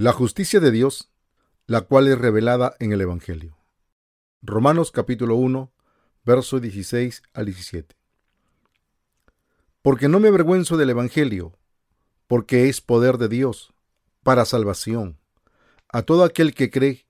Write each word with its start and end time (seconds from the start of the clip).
La 0.00 0.14
justicia 0.14 0.60
de 0.60 0.70
Dios, 0.70 1.10
la 1.66 1.82
cual 1.82 2.08
es 2.08 2.16
revelada 2.16 2.74
en 2.78 2.92
el 2.92 3.02
Evangelio. 3.02 3.58
Romanos 4.40 4.92
capítulo 4.92 5.34
1, 5.34 5.74
verso 6.24 6.58
16 6.58 7.22
al 7.34 7.44
17. 7.44 7.94
Porque 9.82 10.08
no 10.08 10.18
me 10.18 10.28
avergüenzo 10.28 10.78
del 10.78 10.88
Evangelio, 10.88 11.52
porque 12.28 12.70
es 12.70 12.80
poder 12.80 13.18
de 13.18 13.28
Dios 13.28 13.74
para 14.22 14.46
salvación 14.46 15.18
a 15.92 16.00
todo 16.00 16.24
aquel 16.24 16.54
que 16.54 16.70
cree, 16.70 17.04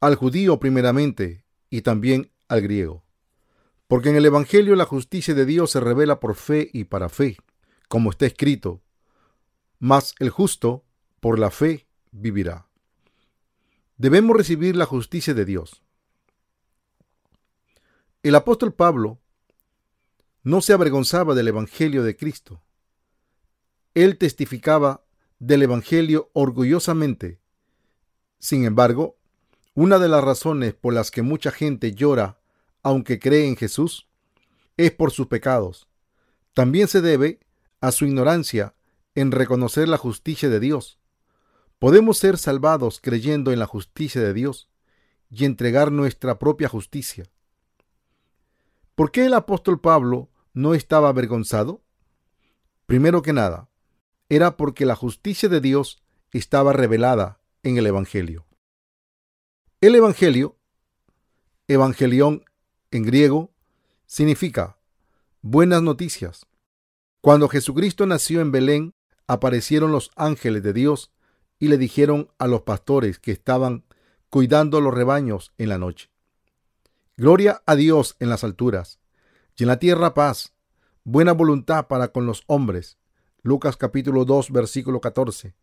al 0.00 0.14
judío 0.14 0.58
primeramente 0.58 1.44
y 1.68 1.82
también 1.82 2.32
al 2.48 2.62
griego. 2.62 3.04
Porque 3.86 4.08
en 4.08 4.16
el 4.16 4.24
Evangelio 4.24 4.76
la 4.76 4.86
justicia 4.86 5.34
de 5.34 5.44
Dios 5.44 5.72
se 5.72 5.80
revela 5.80 6.20
por 6.20 6.36
fe 6.36 6.70
y 6.72 6.84
para 6.84 7.10
fe, 7.10 7.36
como 7.86 8.08
está 8.08 8.24
escrito, 8.24 8.80
mas 9.78 10.14
el 10.20 10.30
justo 10.30 10.86
por 11.20 11.38
la 11.38 11.50
fe 11.50 11.83
vivirá. 12.14 12.66
Debemos 13.96 14.36
recibir 14.36 14.76
la 14.76 14.86
justicia 14.86 15.34
de 15.34 15.44
Dios. 15.44 15.82
El 18.22 18.34
apóstol 18.34 18.72
Pablo 18.72 19.20
no 20.42 20.60
se 20.60 20.72
avergonzaba 20.72 21.34
del 21.34 21.48
Evangelio 21.48 22.02
de 22.02 22.16
Cristo. 22.16 22.62
Él 23.94 24.18
testificaba 24.18 25.04
del 25.38 25.62
Evangelio 25.62 26.30
orgullosamente. 26.32 27.40
Sin 28.38 28.64
embargo, 28.64 29.16
una 29.74 29.98
de 29.98 30.08
las 30.08 30.22
razones 30.22 30.74
por 30.74 30.94
las 30.94 31.10
que 31.10 31.22
mucha 31.22 31.50
gente 31.50 31.94
llora, 31.94 32.38
aunque 32.82 33.18
cree 33.18 33.46
en 33.46 33.56
Jesús, 33.56 34.08
es 34.76 34.90
por 34.92 35.10
sus 35.10 35.26
pecados. 35.26 35.88
También 36.52 36.88
se 36.88 37.00
debe 37.00 37.40
a 37.80 37.92
su 37.92 38.06
ignorancia 38.06 38.74
en 39.14 39.32
reconocer 39.32 39.88
la 39.88 39.98
justicia 39.98 40.48
de 40.48 40.60
Dios. 40.60 40.98
Podemos 41.78 42.18
ser 42.18 42.38
salvados 42.38 43.00
creyendo 43.00 43.52
en 43.52 43.58
la 43.58 43.66
justicia 43.66 44.20
de 44.20 44.32
Dios 44.32 44.68
y 45.30 45.44
entregar 45.44 45.92
nuestra 45.92 46.38
propia 46.38 46.68
justicia. 46.68 47.24
¿Por 48.94 49.10
qué 49.10 49.26
el 49.26 49.34
apóstol 49.34 49.80
Pablo 49.80 50.30
no 50.52 50.74
estaba 50.74 51.08
avergonzado? 51.08 51.82
Primero 52.86 53.22
que 53.22 53.32
nada, 53.32 53.68
era 54.28 54.56
porque 54.56 54.86
la 54.86 54.94
justicia 54.94 55.48
de 55.48 55.60
Dios 55.60 56.02
estaba 56.30 56.72
revelada 56.72 57.40
en 57.62 57.76
el 57.76 57.86
Evangelio. 57.86 58.46
El 59.80 59.94
Evangelio, 59.94 60.56
Evangelión 61.66 62.44
en 62.90 63.02
griego, 63.04 63.52
significa 64.06 64.78
buenas 65.42 65.82
noticias. 65.82 66.46
Cuando 67.20 67.48
Jesucristo 67.48 68.06
nació 68.06 68.40
en 68.40 68.52
Belén, 68.52 68.94
aparecieron 69.26 69.92
los 69.92 70.10
ángeles 70.16 70.62
de 70.62 70.72
Dios 70.72 71.10
y 71.64 71.68
le 71.68 71.78
dijeron 71.78 72.30
a 72.38 72.46
los 72.46 72.60
pastores 72.60 73.18
que 73.18 73.32
estaban 73.32 73.84
cuidando 74.28 74.82
los 74.82 74.92
rebaños 74.92 75.54
en 75.56 75.70
la 75.70 75.78
noche. 75.78 76.10
Gloria 77.16 77.62
a 77.64 77.74
Dios 77.74 78.16
en 78.20 78.28
las 78.28 78.44
alturas, 78.44 79.00
y 79.56 79.62
en 79.62 79.68
la 79.68 79.78
tierra 79.78 80.12
paz, 80.12 80.52
buena 81.04 81.32
voluntad 81.32 81.86
para 81.86 82.08
con 82.08 82.26
los 82.26 82.44
hombres. 82.48 82.98
Lucas 83.40 83.78
capítulo 83.78 84.26
2 84.26 84.50
versículo 84.50 85.00
14. 85.00 85.54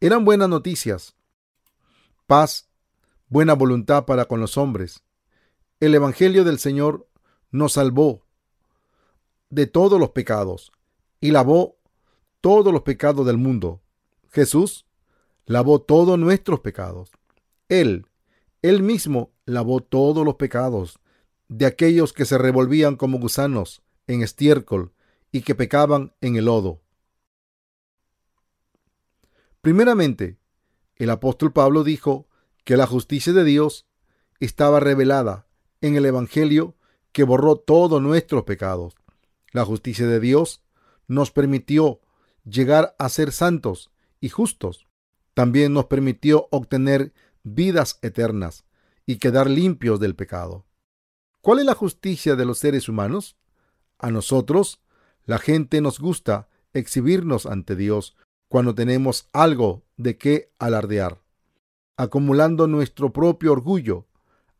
Eran 0.00 0.24
buenas 0.24 0.48
noticias. 0.48 1.16
Paz, 2.26 2.70
buena 3.28 3.52
voluntad 3.52 4.06
para 4.06 4.24
con 4.24 4.40
los 4.40 4.56
hombres. 4.56 5.02
El 5.80 5.94
Evangelio 5.94 6.44
del 6.44 6.58
Señor 6.58 7.10
nos 7.50 7.74
salvó 7.74 8.22
de 9.50 9.66
todos 9.66 10.00
los 10.00 10.12
pecados 10.12 10.72
y 11.20 11.30
lavó 11.30 11.76
todos 12.40 12.72
los 12.72 12.80
pecados 12.84 13.26
del 13.26 13.36
mundo. 13.36 13.82
Jesús 14.30 14.85
lavó 15.46 15.80
todos 15.80 16.18
nuestros 16.18 16.60
pecados. 16.60 17.10
Él, 17.68 18.06
él 18.62 18.82
mismo 18.82 19.32
lavó 19.44 19.80
todos 19.80 20.24
los 20.24 20.34
pecados 20.34 20.98
de 21.48 21.66
aquellos 21.66 22.12
que 22.12 22.24
se 22.24 22.36
revolvían 22.36 22.96
como 22.96 23.18
gusanos 23.18 23.82
en 24.08 24.22
estiércol 24.22 24.92
y 25.30 25.42
que 25.42 25.54
pecaban 25.54 26.12
en 26.20 26.36
el 26.36 26.46
lodo. 26.46 26.82
Primeramente, 29.62 30.38
el 30.96 31.10
apóstol 31.10 31.52
Pablo 31.52 31.84
dijo 31.84 32.28
que 32.64 32.76
la 32.76 32.86
justicia 32.86 33.32
de 33.32 33.44
Dios 33.44 33.86
estaba 34.40 34.80
revelada 34.80 35.46
en 35.80 35.96
el 35.96 36.04
Evangelio 36.06 36.76
que 37.12 37.24
borró 37.24 37.56
todos 37.56 38.02
nuestros 38.02 38.44
pecados. 38.44 38.94
La 39.52 39.64
justicia 39.64 40.06
de 40.06 40.20
Dios 40.20 40.62
nos 41.06 41.30
permitió 41.30 42.00
llegar 42.44 42.94
a 42.98 43.08
ser 43.08 43.32
santos 43.32 43.90
y 44.20 44.28
justos 44.28 44.85
también 45.36 45.74
nos 45.74 45.84
permitió 45.84 46.48
obtener 46.50 47.12
vidas 47.42 47.98
eternas 48.00 48.64
y 49.04 49.18
quedar 49.18 49.50
limpios 49.50 50.00
del 50.00 50.16
pecado. 50.16 50.64
¿Cuál 51.42 51.58
es 51.58 51.66
la 51.66 51.74
justicia 51.74 52.36
de 52.36 52.46
los 52.46 52.58
seres 52.58 52.88
humanos? 52.88 53.36
A 53.98 54.10
nosotros, 54.10 54.80
la 55.26 55.36
gente 55.36 55.82
nos 55.82 56.00
gusta 56.00 56.48
exhibirnos 56.72 57.44
ante 57.44 57.76
Dios 57.76 58.16
cuando 58.48 58.74
tenemos 58.74 59.28
algo 59.34 59.84
de 59.98 60.16
qué 60.16 60.54
alardear, 60.58 61.20
acumulando 61.98 62.66
nuestro 62.66 63.12
propio 63.12 63.52
orgullo, 63.52 64.06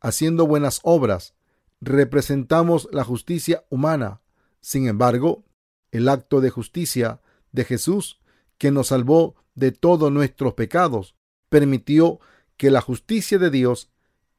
haciendo 0.00 0.46
buenas 0.46 0.80
obras, 0.82 1.32
representamos 1.80 2.86
la 2.92 3.02
justicia 3.02 3.64
humana. 3.70 4.20
Sin 4.60 4.88
embargo, 4.88 5.46
el 5.90 6.06
acto 6.10 6.42
de 6.42 6.50
justicia 6.50 7.22
de 7.52 7.64
Jesús, 7.64 8.20
que 8.58 8.70
nos 8.70 8.88
salvó 8.88 9.36
de 9.56 9.72
todos 9.72 10.12
nuestros 10.12 10.54
pecados, 10.54 11.16
permitió 11.48 12.20
que 12.56 12.70
la 12.70 12.80
justicia 12.80 13.38
de 13.38 13.50
Dios 13.50 13.90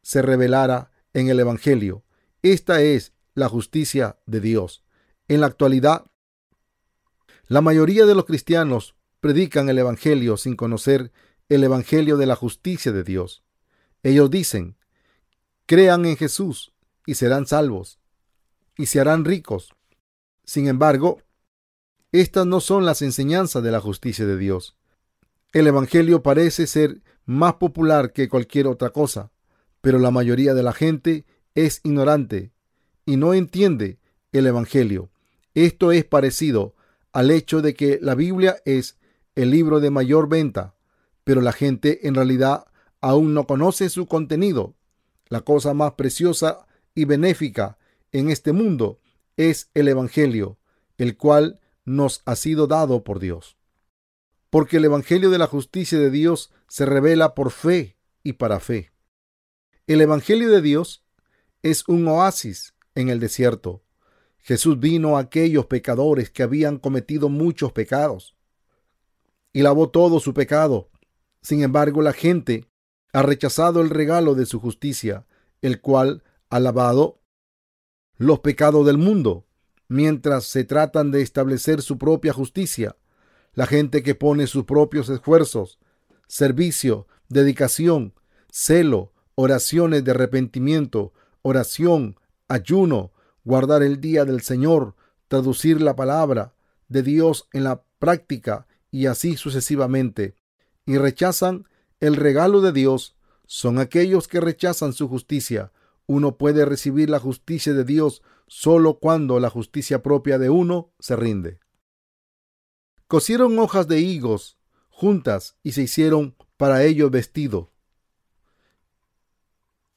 se 0.01 0.21
revelara 0.21 0.91
en 1.13 1.27
el 1.27 1.39
Evangelio. 1.39 2.03
Esta 2.41 2.81
es 2.81 3.13
la 3.33 3.49
justicia 3.49 4.17
de 4.25 4.39
Dios. 4.39 4.83
En 5.27 5.41
la 5.41 5.47
actualidad, 5.47 6.05
la 7.47 7.61
mayoría 7.61 8.05
de 8.05 8.15
los 8.15 8.25
cristianos 8.25 8.95
predican 9.19 9.69
el 9.69 9.79
Evangelio 9.79 10.37
sin 10.37 10.55
conocer 10.55 11.11
el 11.49 11.63
Evangelio 11.63 12.17
de 12.17 12.25
la 12.25 12.35
justicia 12.35 12.91
de 12.91 13.03
Dios. 13.03 13.43
Ellos 14.03 14.29
dicen, 14.29 14.77
crean 15.65 16.05
en 16.05 16.17
Jesús 16.17 16.73
y 17.05 17.15
serán 17.15 17.47
salvos 17.47 17.99
y 18.77 18.85
se 18.85 18.99
harán 18.99 19.25
ricos. 19.25 19.73
Sin 20.43 20.67
embargo, 20.67 21.21
estas 22.11 22.45
no 22.45 22.61
son 22.61 22.85
las 22.85 23.01
enseñanzas 23.01 23.63
de 23.63 23.71
la 23.71 23.81
justicia 23.81 24.25
de 24.25 24.37
Dios. 24.37 24.77
El 25.53 25.65
Evangelio 25.65 26.23
parece 26.23 26.67
ser 26.67 27.01
más 27.25 27.53
popular 27.53 28.11
que 28.11 28.27
cualquier 28.27 28.67
otra 28.67 28.89
cosa, 28.89 29.31
pero 29.79 29.97
la 29.97 30.11
mayoría 30.11 30.53
de 30.53 30.61
la 30.61 30.73
gente 30.73 31.25
es 31.55 31.79
ignorante 31.85 32.51
y 33.05 33.15
no 33.15 33.33
entiende 33.33 33.97
el 34.33 34.45
Evangelio. 34.45 35.09
Esto 35.53 35.93
es 35.93 36.03
parecido 36.03 36.75
al 37.13 37.31
hecho 37.31 37.61
de 37.61 37.75
que 37.75 37.97
la 38.01 38.13
Biblia 38.13 38.57
es 38.65 38.97
el 39.35 39.49
libro 39.51 39.79
de 39.79 39.89
mayor 39.89 40.27
venta, 40.27 40.75
pero 41.23 41.39
la 41.39 41.53
gente 41.53 42.07
en 42.07 42.15
realidad 42.15 42.65
aún 42.99 43.33
no 43.33 43.47
conoce 43.47 43.89
su 43.89 44.05
contenido. 44.05 44.75
La 45.29 45.41
cosa 45.41 45.73
más 45.73 45.93
preciosa 45.93 46.67
y 46.93 47.05
benéfica 47.05 47.77
en 48.11 48.29
este 48.29 48.51
mundo 48.51 48.99
es 49.37 49.69
el 49.73 49.87
Evangelio, 49.87 50.57
el 50.97 51.15
cual 51.15 51.61
nos 51.85 52.21
ha 52.25 52.35
sido 52.35 52.67
dado 52.67 53.05
por 53.05 53.19
Dios 53.19 53.57
porque 54.57 54.77
el 54.77 54.85
Evangelio 54.85 55.29
de 55.29 55.37
la 55.37 55.45
justicia 55.45 55.99
de 55.99 56.09
Dios 56.09 56.51
se 56.67 56.87
revela 56.87 57.35
por 57.35 57.51
fe 57.51 57.95
y 58.23 58.33
para 58.33 58.59
fe. 58.59 58.91
El 59.85 60.01
Evangelio 60.01 60.49
de 60.49 60.63
Dios 60.63 61.05
es 61.61 61.87
un 61.87 62.07
oasis 62.07 62.73
en 62.95 63.09
el 63.09 63.19
desierto. 63.19 63.83
Jesús 64.39 64.79
vino 64.79 65.15
a 65.15 65.19
aquellos 65.19 65.67
pecadores 65.67 66.31
que 66.31 66.41
habían 66.41 66.79
cometido 66.79 67.29
muchos 67.29 67.71
pecados 67.71 68.35
y 69.53 69.61
lavó 69.61 69.91
todo 69.91 70.19
su 70.19 70.33
pecado. 70.33 70.89
Sin 71.43 71.61
embargo, 71.61 72.01
la 72.01 72.13
gente 72.13 72.65
ha 73.13 73.21
rechazado 73.21 73.79
el 73.79 73.91
regalo 73.91 74.33
de 74.33 74.47
su 74.47 74.59
justicia, 74.59 75.27
el 75.61 75.81
cual 75.81 76.23
ha 76.49 76.59
lavado 76.59 77.21
los 78.15 78.39
pecados 78.39 78.87
del 78.87 78.97
mundo, 78.97 79.45
mientras 79.87 80.45
se 80.45 80.63
tratan 80.63 81.11
de 81.11 81.21
establecer 81.21 81.83
su 81.83 81.99
propia 81.99 82.33
justicia 82.33 82.95
la 83.57 83.65
gente 83.65 84.03
que 84.03 84.13
pone 84.13 84.45
sus 84.45 84.65
propios 84.65 85.09
esfuerzos, 85.09 85.79
servicio, 86.27 87.07
dedicación, 87.27 88.13
celo, 88.51 89.13
oraciones 89.33 90.03
de 90.03 90.11
arrepentimiento, 90.11 91.11
oración, 91.41 92.19
ayuno, 92.47 93.13
guardar 93.43 93.81
el 93.81 93.99
día 93.99 94.25
del 94.25 94.41
Señor, 94.41 94.93
traducir 95.27 95.81
la 95.81 95.95
palabra 95.95 96.53
de 96.87 97.01
Dios 97.01 97.49
en 97.51 97.63
la 97.63 97.81
práctica 97.97 98.67
y 98.91 99.07
así 99.07 99.35
sucesivamente, 99.37 100.35
y 100.85 100.99
rechazan 100.99 101.67
el 101.99 102.15
regalo 102.15 102.61
de 102.61 102.73
Dios, 102.73 103.15
son 103.47 103.79
aquellos 103.79 104.27
que 104.27 104.39
rechazan 104.39 104.93
su 104.93 105.07
justicia. 105.07 105.71
Uno 106.05 106.37
puede 106.37 106.63
recibir 106.63 107.09
la 107.09 107.19
justicia 107.19 107.73
de 107.73 107.85
Dios 107.85 108.21
solo 108.45 108.99
cuando 108.99 109.39
la 109.39 109.49
justicia 109.49 110.03
propia 110.03 110.37
de 110.37 110.51
uno 110.51 110.91
se 110.99 111.15
rinde. 111.15 111.59
Cosieron 113.07 113.57
hojas 113.59 113.87
de 113.87 114.01
higos 114.01 114.57
juntas 114.89 115.55
y 115.63 115.71
se 115.71 115.83
hicieron 115.83 116.35
para 116.57 116.83
ellos 116.83 117.09
vestido. 117.09 117.71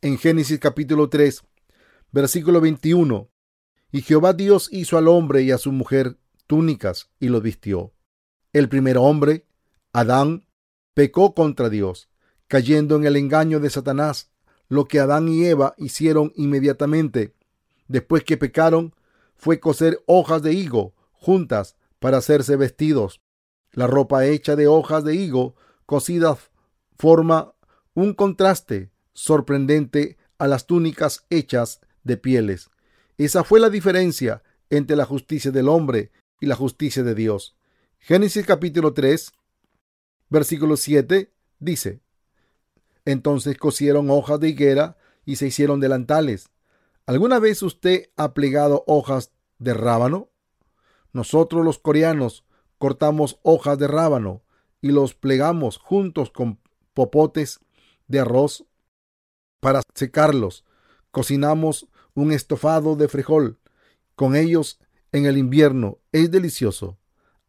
En 0.00 0.16
Génesis 0.16 0.60
capítulo 0.60 1.08
3, 1.08 1.42
versículo 2.12 2.60
21. 2.60 3.28
Y 3.90 4.02
Jehová 4.02 4.32
Dios 4.32 4.68
hizo 4.70 4.96
al 4.96 5.08
hombre 5.08 5.42
y 5.42 5.50
a 5.50 5.58
su 5.58 5.72
mujer 5.72 6.18
túnicas 6.46 7.10
y 7.18 7.30
los 7.30 7.42
vistió. 7.42 7.92
El 8.52 8.68
primer 8.68 8.96
hombre, 8.96 9.44
Adán, 9.92 10.46
pecó 10.94 11.34
contra 11.34 11.68
Dios, 11.68 12.08
cayendo 12.46 12.94
en 12.94 13.06
el 13.06 13.16
engaño 13.16 13.58
de 13.58 13.70
Satanás. 13.70 14.30
Lo 14.68 14.84
que 14.84 15.00
Adán 15.00 15.28
y 15.28 15.44
Eva 15.46 15.74
hicieron 15.78 16.32
inmediatamente 16.36 17.34
después 17.88 18.22
que 18.22 18.36
pecaron 18.36 18.94
fue 19.34 19.58
coser 19.58 20.00
hojas 20.06 20.42
de 20.42 20.52
higo 20.52 20.94
juntas 21.10 21.76
para 22.00 22.16
hacerse 22.16 22.56
vestidos. 22.56 23.20
La 23.72 23.86
ropa 23.86 24.26
hecha 24.26 24.56
de 24.56 24.66
hojas 24.66 25.04
de 25.04 25.14
higo 25.14 25.54
cocidas 25.86 26.50
forma 26.98 27.54
un 27.94 28.14
contraste 28.14 28.90
sorprendente 29.12 30.18
a 30.38 30.48
las 30.48 30.66
túnicas 30.66 31.24
hechas 31.30 31.80
de 32.02 32.16
pieles. 32.16 32.70
Esa 33.18 33.44
fue 33.44 33.60
la 33.60 33.70
diferencia 33.70 34.42
entre 34.70 34.96
la 34.96 35.04
justicia 35.04 35.50
del 35.50 35.68
hombre 35.68 36.10
y 36.40 36.46
la 36.46 36.56
justicia 36.56 37.02
de 37.02 37.14
Dios. 37.14 37.56
Génesis 37.98 38.46
capítulo 38.46 38.94
3, 38.94 39.32
versículo 40.30 40.76
7 40.76 41.32
dice, 41.58 42.00
Entonces 43.04 43.58
cosieron 43.58 44.10
hojas 44.10 44.40
de 44.40 44.48
higuera 44.48 44.96
y 45.26 45.36
se 45.36 45.48
hicieron 45.48 45.80
delantales. 45.80 46.48
¿Alguna 47.04 47.38
vez 47.38 47.62
usted 47.62 48.08
ha 48.16 48.32
plegado 48.32 48.84
hojas 48.86 49.32
de 49.58 49.74
rábano? 49.74 50.30
Nosotros 51.12 51.64
los 51.64 51.78
coreanos 51.78 52.44
cortamos 52.78 53.38
hojas 53.42 53.78
de 53.78 53.88
rábano 53.88 54.42
y 54.80 54.90
los 54.90 55.14
plegamos 55.14 55.78
juntos 55.78 56.30
con 56.30 56.58
popotes 56.94 57.60
de 58.08 58.20
arroz 58.20 58.64
para 59.60 59.82
secarlos. 59.94 60.64
Cocinamos 61.10 61.88
un 62.14 62.32
estofado 62.32 62.96
de 62.96 63.08
frijol. 63.08 63.58
Con 64.14 64.36
ellos 64.36 64.78
en 65.12 65.26
el 65.26 65.36
invierno 65.36 65.98
es 66.12 66.30
delicioso. 66.30 66.98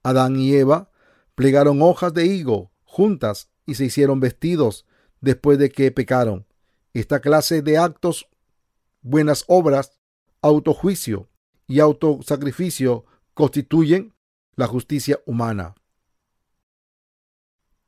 Adán 0.03 0.37
y 0.37 0.53
Eva 0.53 0.91
plegaron 1.35 1.81
hojas 1.81 2.13
de 2.13 2.25
higo 2.25 2.71
juntas 2.83 3.49
y 3.65 3.75
se 3.75 3.85
hicieron 3.85 4.19
vestidos 4.19 4.85
después 5.21 5.57
de 5.57 5.69
que 5.69 5.91
pecaron. 5.91 6.45
Esta 6.93 7.21
clase 7.21 7.61
de 7.61 7.77
actos, 7.77 8.27
buenas 9.01 9.45
obras, 9.47 9.99
autojuicio 10.41 11.29
y 11.67 11.79
autosacrificio 11.79 13.05
constituyen 13.41 14.13
la 14.55 14.67
justicia 14.67 15.19
humana. 15.25 15.73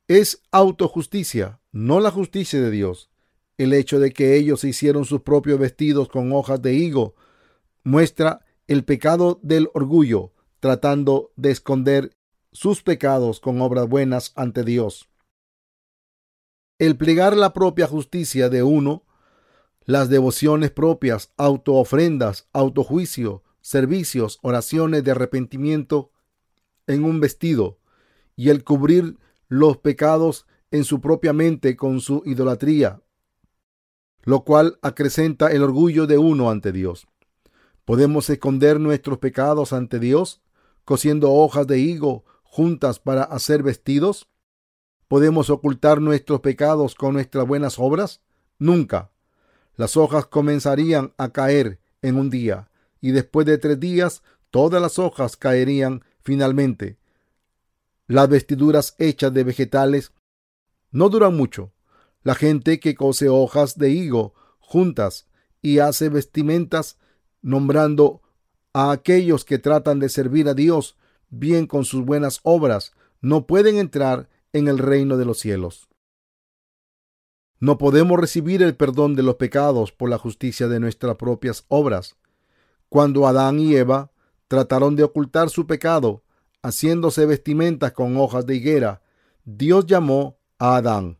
Es 0.08 0.42
autojusticia, 0.50 1.60
no 1.70 2.00
la 2.00 2.10
justicia 2.10 2.60
de 2.60 2.72
Dios. 2.72 3.08
El 3.56 3.72
hecho 3.72 4.00
de 4.00 4.12
que 4.12 4.34
ellos 4.34 4.64
hicieron 4.64 5.04
sus 5.04 5.20
propios 5.20 5.60
vestidos 5.60 6.08
con 6.08 6.32
hojas 6.32 6.60
de 6.60 6.74
higo 6.74 7.14
muestra 7.84 8.44
el 8.66 8.84
pecado 8.84 9.38
del 9.44 9.70
orgullo, 9.74 10.32
tratando 10.58 11.30
de 11.36 11.52
esconder 11.52 12.16
sus 12.50 12.82
pecados 12.82 13.38
con 13.38 13.62
obras 13.62 13.88
buenas 13.88 14.32
ante 14.34 14.64
Dios. 14.64 15.08
El 16.80 16.96
plegar 16.96 17.36
la 17.36 17.52
propia 17.52 17.86
justicia 17.86 18.48
de 18.48 18.64
uno, 18.64 19.04
las 19.84 20.08
devociones 20.08 20.72
propias, 20.72 21.32
autoofrendas, 21.36 22.48
autojuicio, 22.52 23.44
servicios, 23.64 24.38
oraciones 24.42 25.04
de 25.04 25.12
arrepentimiento 25.12 26.12
en 26.86 27.02
un 27.02 27.18
vestido, 27.18 27.78
y 28.36 28.50
el 28.50 28.62
cubrir 28.62 29.16
los 29.48 29.78
pecados 29.78 30.46
en 30.70 30.84
su 30.84 31.00
propia 31.00 31.32
mente 31.32 31.74
con 31.74 32.00
su 32.00 32.22
idolatría, 32.26 33.00
lo 34.22 34.44
cual 34.44 34.78
acrecenta 34.82 35.50
el 35.50 35.62
orgullo 35.62 36.06
de 36.06 36.18
uno 36.18 36.50
ante 36.50 36.72
Dios. 36.72 37.06
Podemos 37.86 38.28
esconder 38.28 38.78
nuestros 38.78 39.16
pecados 39.16 39.72
ante 39.72 39.98
Dios 39.98 40.42
cosiendo 40.84 41.32
hojas 41.32 41.66
de 41.66 41.78
higo 41.78 42.26
juntas 42.42 42.98
para 42.98 43.22
hacer 43.22 43.62
vestidos. 43.62 44.28
¿Podemos 45.08 45.48
ocultar 45.48 46.02
nuestros 46.02 46.40
pecados 46.40 46.94
con 46.94 47.14
nuestras 47.14 47.46
buenas 47.46 47.78
obras? 47.78 48.20
Nunca. 48.58 49.10
Las 49.76 49.96
hojas 49.96 50.26
comenzarían 50.26 51.14
a 51.16 51.30
caer 51.30 51.80
en 52.02 52.16
un 52.16 52.28
día 52.28 52.68
y 53.04 53.12
después 53.12 53.44
de 53.44 53.58
tres 53.58 53.78
días 53.78 54.22
todas 54.48 54.80
las 54.80 54.98
hojas 54.98 55.36
caerían 55.36 56.02
finalmente. 56.22 56.96
Las 58.06 58.30
vestiduras 58.30 58.94
hechas 58.98 59.34
de 59.34 59.44
vegetales 59.44 60.12
no 60.90 61.10
duran 61.10 61.36
mucho. 61.36 61.74
La 62.22 62.34
gente 62.34 62.80
que 62.80 62.94
cose 62.94 63.28
hojas 63.28 63.76
de 63.76 63.90
higo 63.90 64.32
juntas 64.58 65.26
y 65.60 65.80
hace 65.80 66.08
vestimentas 66.08 66.96
nombrando 67.42 68.22
a 68.72 68.90
aquellos 68.90 69.44
que 69.44 69.58
tratan 69.58 69.98
de 69.98 70.08
servir 70.08 70.48
a 70.48 70.54
Dios 70.54 70.96
bien 71.28 71.66
con 71.66 71.84
sus 71.84 72.06
buenas 72.06 72.40
obras, 72.42 72.94
no 73.20 73.46
pueden 73.46 73.76
entrar 73.76 74.30
en 74.54 74.66
el 74.66 74.78
reino 74.78 75.18
de 75.18 75.26
los 75.26 75.40
cielos. 75.40 75.90
No 77.60 77.76
podemos 77.76 78.18
recibir 78.18 78.62
el 78.62 78.76
perdón 78.76 79.14
de 79.14 79.24
los 79.24 79.34
pecados 79.34 79.92
por 79.92 80.08
la 80.08 80.16
justicia 80.16 80.68
de 80.68 80.80
nuestras 80.80 81.16
propias 81.16 81.66
obras. 81.68 82.16
Cuando 82.88 83.26
Adán 83.26 83.58
y 83.58 83.74
Eva 83.74 84.10
trataron 84.48 84.96
de 84.96 85.02
ocultar 85.02 85.50
su 85.50 85.66
pecado, 85.66 86.22
haciéndose 86.62 87.26
vestimentas 87.26 87.92
con 87.92 88.16
hojas 88.16 88.46
de 88.46 88.56
higuera, 88.56 89.02
Dios 89.44 89.86
llamó 89.86 90.38
a 90.58 90.76
Adán. 90.76 91.18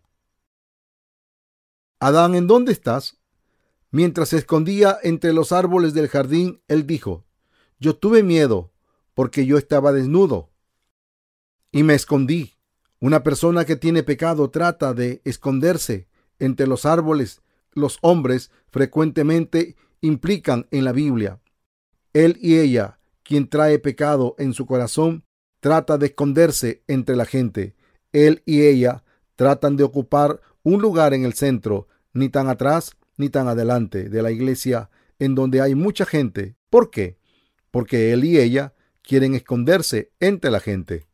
Adán, 2.01 2.35
¿en 2.35 2.47
dónde 2.47 2.73
estás? 2.73 3.19
Mientras 3.91 4.31
se 4.31 4.39
escondía 4.39 4.99
entre 5.03 5.33
los 5.33 5.53
árboles 5.53 5.95
del 5.95 6.09
jardín, 6.09 6.63
él 6.69 6.87
dijo, 6.87 7.25
Yo 7.79 7.97
tuve 7.97 8.23
miedo, 8.23 8.73
porque 9.15 9.47
yo 9.47 9.59
estaba 9.59 9.93
desnudo, 9.93 10.51
y 11.75 11.83
me 11.83 11.95
escondí. 11.95 12.57
Una 13.01 13.23
persona 13.23 13.65
que 13.65 13.77
tiene 13.77 14.03
pecado 14.03 14.49
trata 14.51 14.95
de 14.95 15.21
esconderse 15.25 16.09
entre 16.39 16.67
los 16.67 16.87
árboles. 16.87 17.43
Los 17.73 17.99
hombres 18.01 18.51
frecuentemente 18.71 19.77
implican 20.01 20.67
en 20.71 20.85
la 20.85 20.93
Biblia. 20.93 21.41
Él 22.15 22.39
y 22.41 22.59
ella, 22.59 22.99
quien 23.23 23.49
trae 23.49 23.79
pecado 23.79 24.35
en 24.39 24.55
su 24.55 24.65
corazón, 24.65 25.25
trata 25.61 25.99
de 25.99 26.07
esconderse 26.07 26.83
entre 26.87 27.17
la 27.17 27.27
gente. 27.27 27.75
Él 28.13 28.43
y 28.47 28.63
ella 28.63 29.05
tratan 29.37 29.77
de 29.77 29.85
ocupar 29.85 30.41
un 30.63 30.81
lugar 30.81 31.13
en 31.13 31.25
el 31.25 31.35
centro, 31.35 31.89
ni 32.13 32.29
tan 32.29 32.49
atrás 32.49 32.97
ni 33.17 33.29
tan 33.29 33.49
adelante 33.49 34.09
de 34.09 34.23
la 34.23 34.31
iglesia 34.31 34.91
en 35.19 35.35
donde 35.35 35.61
hay 35.61 35.75
mucha 35.75 36.07
gente. 36.07 36.57
¿Por 36.71 36.91
qué? 36.91 37.19
Porque 37.71 38.13
él 38.13 38.25
y 38.25 38.39
ella 38.39 38.75
quieren 39.03 39.35
esconderse 39.35 40.13
entre 40.21 40.51
la 40.51 40.61
gente. 40.61 41.07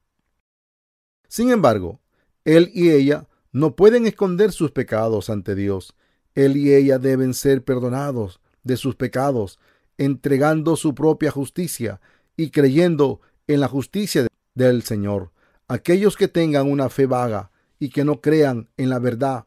Sin 1.29 1.51
embargo, 1.51 2.01
él 2.45 2.71
y 2.75 2.91
ella 2.91 3.29
no 3.53 3.75
pueden 3.75 4.07
esconder 4.07 4.53
sus 4.53 4.71
pecados 4.71 5.31
ante 5.31 5.55
Dios. 5.55 5.95
Él 6.35 6.57
y 6.57 6.75
ella 6.75 6.99
deben 6.99 7.35
ser 7.35 7.65
perdonados 7.65 8.41
de 8.63 8.77
sus 8.77 8.97
pecados, 8.97 9.59
entregando 10.01 10.77
su 10.77 10.95
propia 10.95 11.31
justicia 11.31 12.01
y 12.35 12.51
creyendo 12.51 13.21
en 13.47 13.61
la 13.61 13.69
justicia 13.69 14.27
del 14.55 14.83
Señor. 14.83 15.31
Aquellos 15.69 16.17
que 16.17 16.27
tengan 16.27 16.71
una 16.71 16.89
fe 16.89 17.05
vaga 17.05 17.51
y 17.79 17.91
que 17.91 18.03
no 18.03 18.23
crean 18.23 18.71
en 18.79 18.89
la 18.89 18.99
verdad 18.99 19.45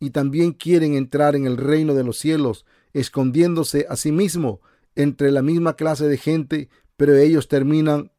y 0.00 0.10
también 0.10 0.54
quieren 0.54 0.94
entrar 0.94 1.36
en 1.36 1.46
el 1.46 1.56
reino 1.56 1.94
de 1.94 2.02
los 2.02 2.18
cielos, 2.18 2.66
escondiéndose 2.92 3.86
a 3.88 3.94
sí 3.94 4.10
mismo 4.10 4.60
entre 4.96 5.30
la 5.30 5.40
misma 5.40 5.76
clase 5.76 6.08
de 6.08 6.18
gente, 6.18 6.68
pero 6.96 7.14
ellos 7.16 7.46
terminan 7.46 8.10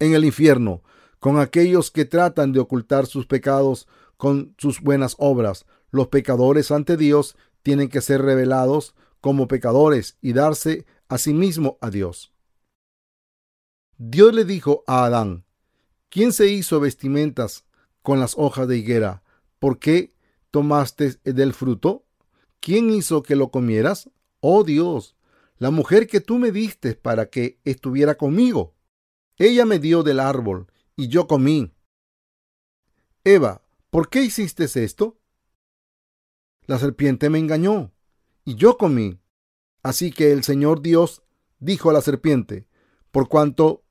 en 0.00 0.14
el 0.14 0.24
infierno, 0.24 0.82
con 1.20 1.38
aquellos 1.38 1.92
que 1.92 2.06
tratan 2.06 2.50
de 2.50 2.58
ocultar 2.58 3.06
sus 3.06 3.26
pecados 3.26 3.86
con 4.16 4.56
sus 4.58 4.80
buenas 4.80 5.14
obras. 5.18 5.64
Los 5.92 6.08
pecadores 6.08 6.72
ante 6.72 6.96
Dios 6.96 7.36
tienen 7.62 7.88
que 7.88 8.00
ser 8.00 8.20
revelados 8.20 8.96
como 9.22 9.46
pecadores 9.46 10.18
y 10.20 10.32
darse 10.34 10.84
a 11.08 11.16
sí 11.16 11.32
mismo 11.32 11.78
a 11.80 11.90
Dios. 11.90 12.34
Dios 13.96 14.34
le 14.34 14.44
dijo 14.44 14.82
a 14.88 15.04
Adán, 15.04 15.46
¿quién 16.10 16.32
se 16.32 16.48
hizo 16.48 16.80
vestimentas 16.80 17.64
con 18.02 18.18
las 18.18 18.34
hojas 18.36 18.66
de 18.66 18.76
higuera? 18.76 19.22
¿Por 19.60 19.78
qué 19.78 20.12
tomaste 20.50 21.20
del 21.22 21.54
fruto? 21.54 22.04
¿Quién 22.58 22.90
hizo 22.90 23.22
que 23.22 23.36
lo 23.36 23.52
comieras? 23.52 24.10
Oh 24.40 24.64
Dios, 24.64 25.14
la 25.56 25.70
mujer 25.70 26.08
que 26.08 26.20
tú 26.20 26.38
me 26.38 26.50
diste 26.50 26.96
para 26.96 27.30
que 27.30 27.60
estuviera 27.64 28.16
conmigo. 28.16 28.74
Ella 29.38 29.64
me 29.64 29.78
dio 29.78 30.02
del 30.02 30.18
árbol 30.18 30.66
y 30.96 31.06
yo 31.06 31.28
comí. 31.28 31.72
Eva, 33.22 33.62
¿por 33.88 34.08
qué 34.08 34.24
hiciste 34.24 34.64
esto? 34.64 35.20
La 36.66 36.80
serpiente 36.80 37.30
me 37.30 37.38
engañó 37.38 37.92
y 38.44 38.56
yo 38.56 38.76
comí. 38.76 39.20
Así 39.82 40.12
que 40.12 40.32
el 40.32 40.44
Señor 40.44 40.82
Dios 40.82 41.22
dijo 41.58 41.90
a 41.90 41.92
la 41.92 42.00
serpiente, 42.00 42.68
por 43.10 43.28
cuanto 43.28 43.84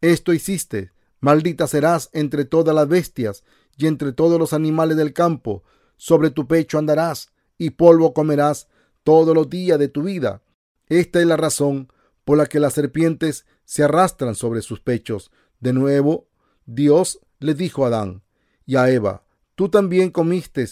esto 0.00 0.32
hiciste, 0.32 0.92
maldita 1.20 1.66
serás 1.66 2.10
entre 2.12 2.44
todas 2.44 2.74
las 2.74 2.88
bestias 2.88 3.44
y 3.76 3.86
entre 3.86 4.12
todos 4.12 4.38
los 4.38 4.52
animales 4.52 4.96
del 4.96 5.12
campo. 5.12 5.64
Sobre 5.96 6.30
tu 6.30 6.46
pecho 6.46 6.78
andarás, 6.78 7.32
y 7.58 7.70
polvo 7.70 8.14
comerás 8.14 8.68
todos 9.04 9.34
los 9.34 9.50
días 9.50 9.78
de 9.78 9.88
tu 9.88 10.04
vida. 10.04 10.42
Esta 10.88 11.20
es 11.20 11.26
la 11.26 11.36
razón 11.36 11.92
por 12.24 12.38
la 12.38 12.46
que 12.46 12.60
las 12.60 12.74
serpientes 12.74 13.44
se 13.64 13.82
arrastran 13.82 14.34
sobre 14.34 14.62
sus 14.62 14.80
pechos. 14.80 15.30
De 15.60 15.72
nuevo, 15.72 16.28
Dios 16.64 17.20
le 17.38 17.54
dijo 17.54 17.84
a 17.84 17.88
Adán 17.88 18.22
y 18.64 18.76
a 18.76 18.90
Eva, 18.90 19.24
tú 19.56 19.68
también 19.68 20.10
comiste 20.10 20.66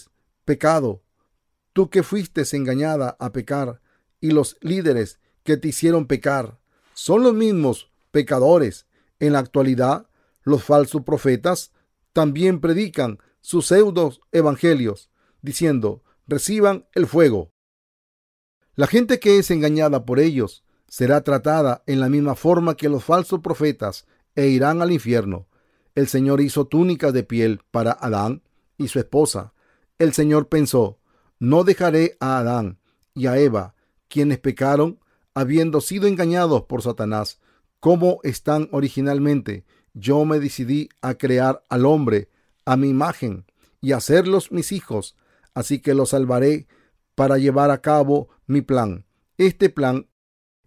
pecado, 0.45 1.03
tú 1.79 1.89
que 1.89 2.03
fuiste 2.03 2.43
engañada 2.57 3.15
a 3.21 3.31
pecar, 3.31 3.79
y 4.19 4.31
los 4.31 4.57
líderes 4.59 5.17
que 5.43 5.55
te 5.55 5.69
hicieron 5.69 6.07
pecar 6.07 6.59
son 6.93 7.23
los 7.23 7.33
mismos 7.33 7.89
pecadores. 8.11 8.85
En 9.21 9.31
la 9.31 9.39
actualidad, 9.39 10.09
los 10.43 10.61
falsos 10.61 11.03
profetas 11.03 11.71
también 12.11 12.59
predican 12.59 13.19
sus 13.39 13.67
pseudos 13.67 14.19
evangelios, 14.33 15.09
diciendo, 15.41 16.03
reciban 16.27 16.85
el 16.95 17.07
fuego. 17.07 17.53
La 18.75 18.85
gente 18.85 19.21
que 19.21 19.39
es 19.39 19.49
engañada 19.49 20.03
por 20.03 20.19
ellos 20.19 20.65
será 20.89 21.23
tratada 21.23 21.81
en 21.87 22.01
la 22.01 22.09
misma 22.09 22.35
forma 22.35 22.75
que 22.75 22.89
los 22.89 23.05
falsos 23.05 23.39
profetas 23.39 24.05
e 24.35 24.47
irán 24.47 24.81
al 24.81 24.91
infierno. 24.91 25.47
El 25.95 26.09
Señor 26.09 26.41
hizo 26.41 26.67
túnicas 26.67 27.13
de 27.13 27.23
piel 27.23 27.61
para 27.71 27.93
Adán 27.93 28.43
y 28.77 28.89
su 28.89 28.99
esposa. 28.99 29.53
El 29.97 30.11
Señor 30.11 30.49
pensó, 30.49 30.98
no 31.39 31.63
dejaré 31.63 32.17
a 32.19 32.37
Adán 32.37 32.79
y 33.13 33.27
a 33.27 33.37
Eva, 33.37 33.75
quienes 34.07 34.39
pecaron, 34.39 34.99
habiendo 35.33 35.81
sido 35.81 36.07
engañados 36.07 36.63
por 36.63 36.81
Satanás, 36.81 37.39
como 37.79 38.19
están 38.23 38.67
originalmente. 38.71 39.65
Yo 39.93 40.25
me 40.25 40.39
decidí 40.39 40.89
a 41.01 41.15
crear 41.15 41.63
al 41.69 41.85
hombre 41.85 42.29
a 42.65 42.77
mi 42.77 42.89
imagen 42.89 43.45
y 43.81 43.93
hacerlos 43.93 44.51
mis 44.51 44.71
hijos, 44.71 45.15
así 45.53 45.79
que 45.79 45.93
los 45.93 46.09
salvaré 46.09 46.67
para 47.15 47.37
llevar 47.37 47.71
a 47.71 47.81
cabo 47.81 48.29
mi 48.45 48.61
plan. 48.61 49.05
Este 49.37 49.69
plan 49.69 50.07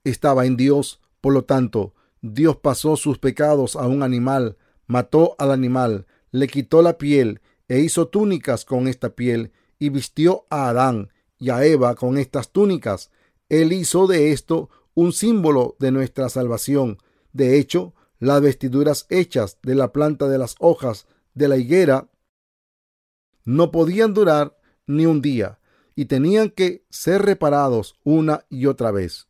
estaba 0.04 0.46
en 0.46 0.56
Dios, 0.56 1.00
por 1.20 1.34
lo 1.34 1.44
tanto, 1.44 1.94
Dios 2.22 2.56
pasó 2.56 2.96
sus 2.96 3.18
pecados 3.18 3.76
a 3.76 3.86
un 3.86 4.02
animal, 4.02 4.56
mató 4.86 5.34
al 5.38 5.50
animal, 5.50 6.06
le 6.30 6.48
quitó 6.48 6.82
la 6.82 6.98
piel 6.98 7.40
e 7.68 7.80
hizo 7.80 8.08
túnicas 8.08 8.64
con 8.64 8.88
esta 8.88 9.14
piel 9.14 9.52
y 9.82 9.88
vistió 9.88 10.46
a 10.48 10.68
Adán 10.68 11.10
y 11.40 11.50
a 11.50 11.64
Eva 11.64 11.96
con 11.96 12.16
estas 12.16 12.52
túnicas. 12.52 13.10
Él 13.48 13.72
hizo 13.72 14.06
de 14.06 14.30
esto 14.30 14.70
un 14.94 15.12
símbolo 15.12 15.74
de 15.80 15.90
nuestra 15.90 16.28
salvación. 16.28 16.98
De 17.32 17.58
hecho, 17.58 17.92
las 18.20 18.40
vestiduras 18.40 19.06
hechas 19.10 19.58
de 19.60 19.74
la 19.74 19.92
planta 19.92 20.28
de 20.28 20.38
las 20.38 20.54
hojas 20.60 21.08
de 21.34 21.48
la 21.48 21.56
higuera 21.56 22.08
no 23.44 23.72
podían 23.72 24.14
durar 24.14 24.56
ni 24.86 25.04
un 25.04 25.20
día 25.20 25.58
y 25.96 26.04
tenían 26.04 26.50
que 26.50 26.84
ser 26.88 27.22
reparados 27.22 27.96
una 28.04 28.44
y 28.48 28.66
otra 28.66 28.92
vez. 28.92 29.26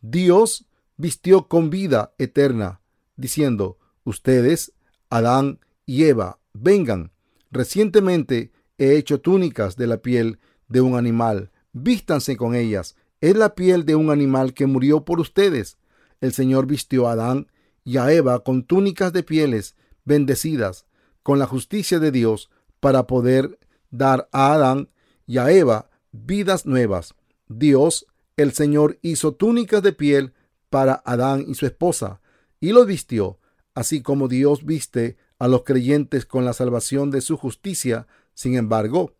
Dios 0.00 0.64
vistió 0.96 1.48
con 1.48 1.68
vida 1.68 2.14
eterna, 2.16 2.80
diciendo, 3.16 3.76
ustedes, 4.04 4.72
Adán 5.10 5.60
y 5.84 6.04
Eva, 6.04 6.38
vengan. 6.54 7.12
Recientemente 7.50 8.52
he 8.78 8.96
hecho 8.96 9.20
túnicas 9.20 9.76
de 9.76 9.86
la 9.86 9.98
piel 9.98 10.38
de 10.68 10.80
un 10.80 10.96
animal, 10.96 11.50
vístanse 11.72 12.36
con 12.36 12.54
ellas. 12.54 12.96
Es 13.20 13.36
la 13.36 13.54
piel 13.54 13.84
de 13.84 13.94
un 13.94 14.10
animal 14.10 14.54
que 14.54 14.66
murió 14.66 15.04
por 15.04 15.20
ustedes. 15.20 15.78
El 16.20 16.32
Señor 16.32 16.66
vistió 16.66 17.08
a 17.08 17.12
Adán 17.12 17.48
y 17.84 17.98
a 17.98 18.12
Eva 18.12 18.42
con 18.42 18.64
túnicas 18.64 19.12
de 19.12 19.22
pieles 19.22 19.76
bendecidas, 20.04 20.86
con 21.22 21.38
la 21.38 21.46
justicia 21.46 21.98
de 21.98 22.10
Dios, 22.10 22.50
para 22.80 23.06
poder 23.06 23.58
dar 23.90 24.28
a 24.32 24.52
Adán 24.52 24.90
y 25.26 25.38
a 25.38 25.50
Eva 25.50 25.90
vidas 26.12 26.66
nuevas. 26.66 27.14
Dios, 27.48 28.06
el 28.36 28.52
Señor, 28.52 28.98
hizo 29.02 29.32
túnicas 29.32 29.82
de 29.82 29.92
piel 29.92 30.34
para 30.70 30.94
Adán 31.04 31.44
y 31.46 31.54
su 31.54 31.66
esposa, 31.66 32.20
y 32.60 32.72
los 32.72 32.86
vistió, 32.86 33.38
así 33.74 34.02
como 34.02 34.28
Dios 34.28 34.64
viste 34.64 35.16
a 35.38 35.48
los 35.48 35.64
creyentes 35.64 36.26
con 36.26 36.44
la 36.44 36.52
salvación 36.52 37.10
de 37.10 37.20
su 37.20 37.36
justicia. 37.36 38.06
Sin 38.36 38.54
embargo, 38.54 39.14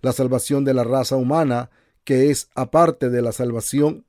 la 0.00 0.12
salvación 0.12 0.64
de 0.64 0.74
la 0.74 0.84
raza 0.84 1.16
humana, 1.16 1.70
que 2.04 2.30
es 2.30 2.48
aparte 2.54 3.10
de 3.10 3.20
la 3.20 3.32
salvación 3.32 4.06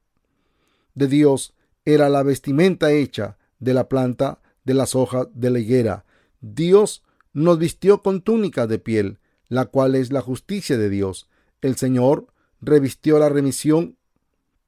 de 0.94 1.08
Dios, 1.08 1.56
era 1.84 2.10
la 2.10 2.22
vestimenta 2.22 2.92
hecha 2.92 3.40
de 3.60 3.74
la 3.74 3.90
planta 3.90 4.40
de 4.64 4.76
las 4.76 4.96
hojas 4.96 5.28
de 5.34 5.50
la 5.50 5.58
higuera. 5.58 6.06
Dios 6.42 7.04
nos 7.34 7.58
vistió 7.58 8.04
con 8.04 8.22
túnica 8.22 8.68
de 8.68 8.78
piel, 8.78 9.20
la 9.48 9.66
cual 9.66 9.96
es 9.96 10.12
la 10.12 10.22
justicia 10.22 10.78
de 10.78 10.92
Dios. 10.92 11.28
El 11.62 11.76
Señor 11.76 12.28
revistió 12.62 13.18
la 13.18 13.30
remisión 13.30 13.98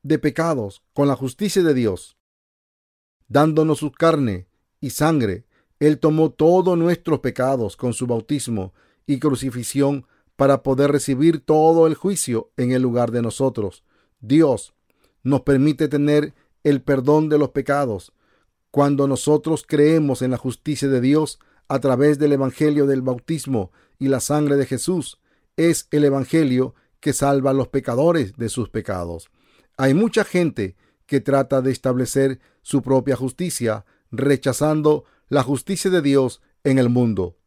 de 0.02 0.18
pecados 0.18 0.82
con 0.94 1.08
la 1.08 1.16
justicia 1.16 1.62
de 1.62 1.76
Dios, 1.76 2.18
dándonos 3.28 3.78
su 3.78 3.92
carne 3.92 4.48
y 4.82 4.90
sangre. 4.90 5.46
Él 5.80 6.00
tomó 6.00 6.32
todos 6.32 6.76
nuestros 6.80 7.20
pecados 7.20 7.78
con 7.78 7.94
su 7.94 8.08
bautismo 8.08 8.74
y 9.06 9.20
crucifixión 9.20 10.06
para 10.36 10.64
poder 10.64 10.92
recibir 10.92 11.40
todo 11.40 11.88
el 11.88 11.96
juicio 11.96 12.52
en 12.58 12.72
el 12.72 12.82
lugar 12.82 13.12
de 13.12 13.22
nosotros. 13.22 13.84
Dios 14.20 14.74
nos 15.24 15.42
permite 15.42 15.88
tener 15.88 16.34
el 16.64 16.82
perdón 16.82 17.30
de 17.30 17.38
los 17.38 17.50
pecados 17.50 18.14
cuando 18.72 19.08
nosotros 19.08 19.66
creemos 19.68 20.22
en 20.22 20.32
la 20.32 20.38
justicia 20.38 20.88
de 20.88 21.02
Dios 21.02 21.40
a 21.68 21.80
través 21.80 22.18
del 22.18 22.34
Evangelio 22.34 22.88
del 22.88 23.02
bautismo 23.02 23.72
y 24.00 24.08
la 24.08 24.20
sangre 24.20 24.56
de 24.56 24.66
Jesús. 24.66 25.20
Es 25.58 25.88
el 25.92 26.04
Evangelio 26.06 26.74
que 27.00 27.14
salva 27.14 27.52
a 27.52 27.54
los 27.54 27.68
pecadores 27.68 28.36
de 28.36 28.50
sus 28.50 28.70
pecados. 28.70 29.30
Hay 29.78 29.94
mucha 29.94 30.24
gente 30.24 30.76
que 31.06 31.20
trata 31.20 31.62
de 31.62 31.72
establecer 31.72 32.40
su 32.62 32.82
propia 32.82 33.16
justicia, 33.16 33.86
rechazando 34.12 35.06
la 35.30 35.44
justicia 35.44 35.92
de 35.92 36.02
Dios 36.02 36.42
en 36.64 36.80
el 36.80 36.90
mundo. 36.90 37.38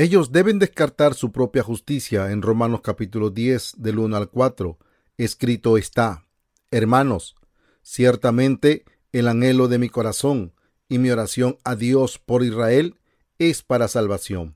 Ellos 0.00 0.30
deben 0.30 0.60
descartar 0.60 1.14
su 1.14 1.32
propia 1.32 1.64
justicia 1.64 2.30
en 2.30 2.40
Romanos 2.40 2.82
capítulo 2.84 3.30
10 3.30 3.72
del 3.78 3.98
1 3.98 4.16
al 4.16 4.30
4. 4.30 4.78
Escrito 5.16 5.76
está, 5.76 6.24
Hermanos, 6.70 7.34
ciertamente 7.82 8.84
el 9.10 9.26
anhelo 9.26 9.66
de 9.66 9.78
mi 9.78 9.88
corazón 9.88 10.52
y 10.88 10.98
mi 10.98 11.10
oración 11.10 11.58
a 11.64 11.74
Dios 11.74 12.20
por 12.20 12.44
Israel 12.44 12.94
es 13.40 13.64
para 13.64 13.88
salvación, 13.88 14.54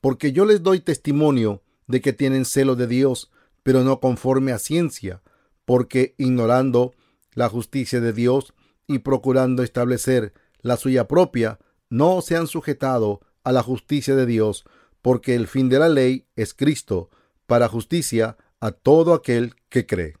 porque 0.00 0.32
yo 0.32 0.46
les 0.46 0.62
doy 0.62 0.80
testimonio 0.80 1.62
de 1.86 2.00
que 2.00 2.14
tienen 2.14 2.46
celo 2.46 2.74
de 2.74 2.86
Dios, 2.86 3.30
pero 3.62 3.84
no 3.84 4.00
conforme 4.00 4.52
a 4.52 4.58
ciencia, 4.58 5.20
porque 5.66 6.14
ignorando 6.16 6.94
la 7.34 7.50
justicia 7.50 8.00
de 8.00 8.14
Dios 8.14 8.54
y 8.86 9.00
procurando 9.00 9.62
establecer 9.62 10.32
la 10.62 10.78
suya 10.78 11.06
propia, 11.08 11.58
no 11.90 12.22
se 12.22 12.36
han 12.36 12.46
sujetado 12.46 13.20
a 13.44 13.52
la 13.52 13.62
justicia 13.62 14.14
de 14.14 14.26
Dios, 14.26 14.64
porque 15.02 15.34
el 15.34 15.46
fin 15.46 15.68
de 15.68 15.78
la 15.78 15.88
ley 15.88 16.26
es 16.36 16.54
Cristo, 16.54 17.10
para 17.46 17.68
justicia 17.68 18.36
a 18.60 18.72
todo 18.72 19.14
aquel 19.14 19.54
que 19.68 19.86
cree. 19.86 20.16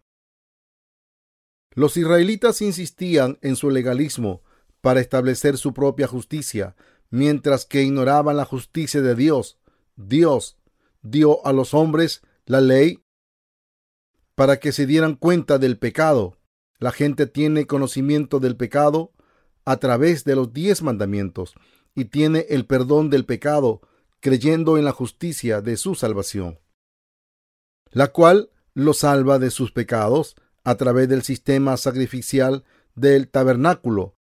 Los 1.74 1.96
israelitas 1.96 2.62
insistían 2.62 3.38
en 3.42 3.54
su 3.54 3.70
legalismo 3.70 4.42
para 4.80 5.00
establecer 5.00 5.58
su 5.58 5.74
propia 5.74 6.06
justicia, 6.06 6.74
mientras 7.10 7.66
que 7.66 7.82
ignoraban 7.82 8.36
la 8.36 8.44
justicia 8.44 9.02
de 9.02 9.14
Dios. 9.14 9.58
Dios 9.96 10.56
dio 11.02 11.44
a 11.46 11.52
los 11.52 11.74
hombres 11.74 12.22
la 12.46 12.60
ley 12.60 13.02
para 14.34 14.58
que 14.58 14.72
se 14.72 14.86
dieran 14.86 15.14
cuenta 15.14 15.58
del 15.58 15.78
pecado. 15.78 16.36
La 16.78 16.92
gente 16.92 17.26
tiene 17.26 17.66
conocimiento 17.66 18.40
del 18.40 18.56
pecado 18.56 19.12
a 19.64 19.76
través 19.78 20.24
de 20.24 20.36
los 20.36 20.52
diez 20.52 20.82
mandamientos 20.82 21.54
y 21.94 22.06
tiene 22.06 22.46
el 22.48 22.64
perdón 22.64 23.10
del 23.10 23.24
pecado 23.24 23.82
creyendo 24.20 24.78
en 24.78 24.84
la 24.84 24.92
justicia 24.92 25.60
de 25.60 25.76
su 25.76 25.94
salvación, 25.94 26.58
la 27.90 28.08
cual 28.08 28.50
lo 28.74 28.92
salva 28.94 29.38
de 29.38 29.50
sus 29.50 29.72
pecados 29.72 30.36
a 30.64 30.76
través 30.76 31.08
del 31.08 31.22
sistema 31.22 31.76
sacrificial 31.76 32.64
del 32.94 33.28
tabernáculo. 33.28 34.16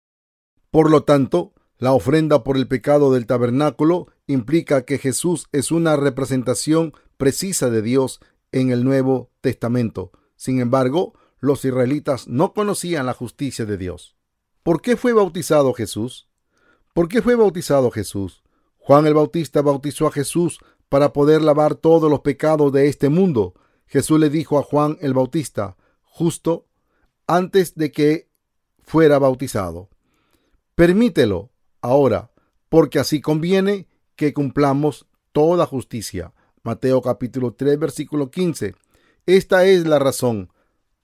Por 0.71 0.91
lo 0.91 1.05
tanto, 1.05 1.55
la 1.79 1.93
ofrenda 1.93 2.43
por 2.45 2.57
el 2.57 2.69
pecado 2.69 3.13
del 3.13 3.27
tabernáculo 3.27 4.09
implica 4.27 4.85
que 4.85 4.99
Jesús 4.99 5.47
es 5.53 5.71
una 5.71 5.97
representación 5.97 6.95
precisa 7.17 7.71
de 7.71 7.83
Dios 7.83 8.21
en 8.53 8.71
el 8.71 8.85
Nuevo 8.85 9.31
Testamento. 9.41 10.13
Sin 10.37 10.61
embargo, 10.61 11.15
los 11.39 11.65
israelitas 11.65 12.29
no 12.29 12.55
conocían 12.55 13.07
la 13.07 13.13
justicia 13.13 13.67
de 13.67 13.77
Dios. 13.77 14.17
¿Por 14.63 14.81
qué 14.81 14.97
fue 14.97 15.13
bautizado 15.13 15.73
Jesús? 15.75 16.29
¿Por 16.95 17.09
qué 17.09 17.21
fue 17.23 17.35
bautizado 17.35 17.91
Jesús? 17.91 18.43
Juan 18.87 19.05
el 19.05 19.15
Bautista 19.15 19.63
bautizó 19.63 20.07
a 20.07 20.13
Jesús 20.13 20.61
para 20.89 21.13
poder 21.13 21.43
lavar 21.43 21.75
todos 21.75 22.09
los 22.09 22.21
pecados 22.21 22.71
de 22.71 22.87
este 22.87 23.09
mundo. 23.09 23.53
Jesús 23.89 24.21
le 24.21 24.31
dijo 24.31 24.61
a 24.61 24.63
Juan 24.63 24.97
el 25.01 25.13
Bautista, 25.13 25.77
justo 26.05 26.69
antes 27.27 27.75
de 27.75 27.91
que 27.91 28.29
fuera 28.85 29.19
bautizado, 29.19 29.89
permítelo 30.77 31.51
ahora, 31.81 32.31
porque 32.69 33.01
así 33.01 33.21
conviene 33.21 33.89
que 34.15 34.33
cumplamos 34.33 35.09
toda 35.33 35.67
justicia. 35.67 36.33
Mateo 36.63 37.03
capítulo 37.03 37.55
3 37.55 37.81
versículo 37.81 38.31
15. 38.31 38.77
Esta 39.27 39.65
es 39.65 39.85
la 39.85 39.99
razón 39.99 40.53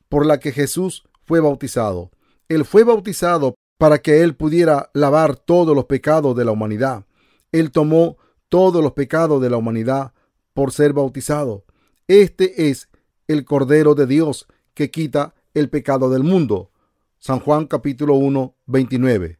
por 0.09 0.25
la 0.25 0.39
que 0.39 0.53
Jesús 0.53 1.03
fue 1.25 1.41
bautizado. 1.41 2.13
Él 2.49 2.65
fue 2.65 2.85
bautizado 2.85 3.57
para 3.77 3.99
que 3.99 4.23
Él 4.23 4.37
pudiera 4.37 4.89
lavar 4.95 5.35
todos 5.35 5.75
los 5.75 5.87
pecados 5.87 6.37
de 6.37 6.45
la 6.45 6.53
humanidad. 6.53 7.07
Él 7.53 7.71
tomó 7.71 8.17
todos 8.49 8.83
los 8.83 8.93
pecados 8.93 9.41
de 9.41 9.51
la 9.51 9.59
humanidad 9.59 10.13
por 10.55 10.73
ser 10.73 10.93
bautizado. 10.93 11.65
Este 12.09 12.71
es 12.71 12.89
el 13.29 13.45
Cordero 13.45 13.95
de 13.95 14.07
Dios 14.07 14.47
que 14.75 14.91
quita 14.91 15.35
el 15.55 15.71
pecado 15.71 16.11
del 16.11 16.23
mundo. 16.23 16.71
San 17.19 17.41
Juan 17.41 17.67
capítulo 17.67 18.15
1, 18.15 18.57
29. 18.67 19.39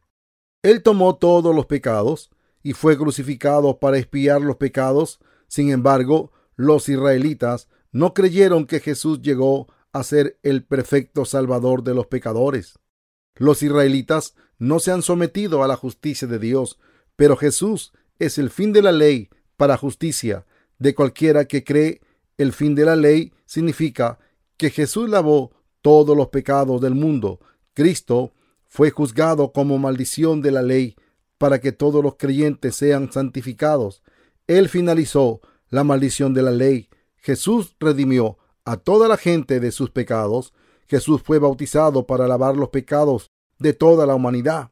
Él 0.61 0.81
tomó 0.81 1.17
todos 1.17 1.53
los 1.53 1.65
pecados 1.65 2.31
y 2.61 2.73
fue 2.73 2.97
crucificado 2.97 3.79
para 3.79 3.97
expiar 3.97 4.41
los 4.41 4.55
pecados. 4.55 5.19
Sin 5.47 5.71
embargo, 5.71 6.31
los 6.55 6.87
israelitas 6.87 7.67
no 7.91 8.13
creyeron 8.13 8.65
que 8.65 8.79
Jesús 8.79 9.21
llegó 9.21 9.67
a 9.91 10.03
ser 10.03 10.39
el 10.43 10.63
perfecto 10.63 11.25
salvador 11.25 11.83
de 11.83 11.93
los 11.93 12.07
pecadores. 12.07 12.79
Los 13.35 13.61
israelitas 13.63 14.35
no 14.57 14.79
se 14.79 14.91
han 14.91 15.01
sometido 15.01 15.63
a 15.63 15.67
la 15.67 15.75
justicia 15.75 16.27
de 16.27 16.39
Dios, 16.39 16.79
pero 17.15 17.35
Jesús 17.35 17.93
es 18.25 18.37
el 18.37 18.49
fin 18.49 18.73
de 18.73 18.81
la 18.81 18.91
ley 18.91 19.29
para 19.57 19.77
justicia 19.77 20.45
de 20.79 20.95
cualquiera 20.95 21.45
que 21.45 21.63
cree. 21.63 22.01
El 22.37 22.53
fin 22.53 22.75
de 22.75 22.85
la 22.85 22.95
ley 22.95 23.33
significa 23.45 24.19
que 24.57 24.69
Jesús 24.69 25.09
lavó 25.09 25.51
todos 25.81 26.15
los 26.15 26.29
pecados 26.29 26.81
del 26.81 26.95
mundo. 26.95 27.39
Cristo 27.73 28.33
fue 28.67 28.91
juzgado 28.91 29.51
como 29.51 29.77
maldición 29.77 30.41
de 30.41 30.51
la 30.51 30.61
ley 30.61 30.95
para 31.37 31.59
que 31.59 31.71
todos 31.71 32.03
los 32.03 32.15
creyentes 32.15 32.75
sean 32.75 33.11
santificados. 33.11 34.01
Él 34.47 34.69
finalizó 34.69 35.41
la 35.69 35.83
maldición 35.83 36.33
de 36.33 36.41
la 36.41 36.51
ley. 36.51 36.89
Jesús 37.17 37.75
redimió 37.79 38.37
a 38.65 38.77
toda 38.77 39.07
la 39.07 39.17
gente 39.17 39.59
de 39.59 39.71
sus 39.71 39.89
pecados. 39.89 40.53
Jesús 40.87 41.21
fue 41.23 41.39
bautizado 41.39 42.05
para 42.07 42.27
lavar 42.27 42.55
los 42.55 42.69
pecados 42.69 43.31
de 43.59 43.73
toda 43.73 44.05
la 44.05 44.15
humanidad. 44.15 44.71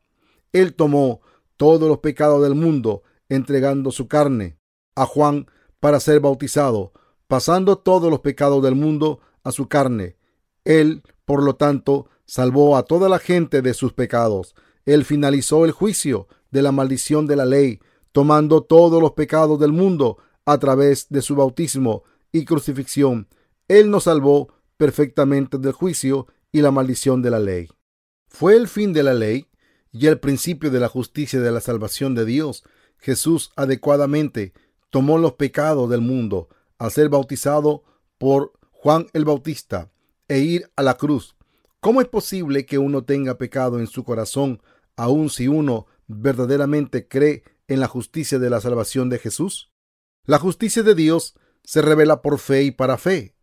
Él 0.54 0.74
tomó 0.74 1.22
todos 1.58 1.88
los 1.88 2.00
pecados 2.00 2.42
del 2.42 2.56
mundo, 2.56 3.04
entregando 3.32 3.92
su 3.92 4.10
carne 4.10 4.58
a 4.94 5.06
Juan 5.06 5.48
para 5.80 6.02
ser 6.02 6.20
bautizado, 6.20 6.92
pasando 7.28 7.78
todos 7.78 8.12
los 8.12 8.20
pecados 8.20 8.62
del 8.62 8.76
mundo 8.76 9.22
a 9.44 9.54
su 9.54 9.70
carne. 9.70 10.18
Él, 10.66 11.02
por 11.24 11.42
lo 11.42 11.56
tanto, 11.56 12.10
salvó 12.26 12.76
a 12.76 12.84
toda 12.84 13.08
la 13.08 13.20
gente 13.20 13.62
de 13.62 13.74
sus 13.74 13.94
pecados. 13.94 14.54
Él 14.86 15.06
finalizó 15.06 15.64
el 15.64 15.72
juicio 15.72 16.28
de 16.52 16.62
la 16.62 16.74
maldición 16.74 17.26
de 17.26 17.38
la 17.38 17.46
ley, 17.46 17.80
tomando 18.12 18.64
todos 18.64 19.02
los 19.02 19.14
pecados 19.14 19.58
del 19.60 19.72
mundo 19.72 20.18
a 20.46 20.58
través 20.58 21.08
de 21.10 21.22
su 21.22 21.36
bautismo 21.36 22.04
y 22.34 22.44
crucifixión. 22.44 23.30
Él 23.70 23.90
nos 23.90 24.04
salvó 24.04 24.54
perfectamente 24.76 25.58
del 25.58 25.72
juicio 25.72 26.28
y 26.52 26.62
la 26.62 26.72
maldición 26.72 27.22
de 27.22 27.32
la 27.32 27.40
ley. 27.40 27.70
Fue 28.28 28.58
el 28.58 28.68
fin 28.68 28.92
de 28.92 29.04
la 29.04 29.14
ley 29.14 29.48
y 29.94 30.08
el 30.08 30.20
principio 30.20 30.70
de 30.70 30.82
la 30.82 30.90
justicia 30.90 31.40
de 31.40 31.52
la 31.52 31.62
salvación 31.62 32.14
de 32.16 32.26
Dios. 32.26 32.64
Jesús 33.02 33.52
adecuadamente 33.56 34.54
tomó 34.90 35.18
los 35.18 35.34
pecados 35.34 35.90
del 35.90 36.02
mundo 36.02 36.50
al 36.78 36.92
ser 36.92 37.10
bautizado 37.10 37.84
por 38.18 38.54
Juan 38.72 39.08
el 39.14 39.26
Bautista 39.26 39.92
e 40.28 40.40
ir 40.40 40.72
a 40.76 40.84
la 40.84 40.96
cruz. 40.96 41.36
¿Cómo 41.80 42.00
es 42.00 42.08
posible 42.08 42.66
que 42.66 42.78
uno 42.78 43.04
tenga 43.04 43.38
pecado 43.38 43.80
en 43.80 43.88
su 43.88 44.04
corazón, 44.04 44.62
aun 44.96 45.30
si 45.30 45.48
uno 45.48 45.88
verdaderamente 46.08 47.08
cree 47.08 47.44
en 47.68 47.80
la 47.80 47.88
justicia 47.88 48.38
de 48.38 48.50
la 48.50 48.62
salvación 48.62 49.10
de 49.10 49.18
Jesús? 49.18 49.72
La 50.26 50.38
justicia 50.38 50.84
de 50.84 50.94
Dios 50.94 51.34
se 51.64 51.82
revela 51.82 52.22
por 52.22 52.38
fe 52.38 52.64
y 52.64 52.72
para 52.72 52.98
fe. 52.98 53.36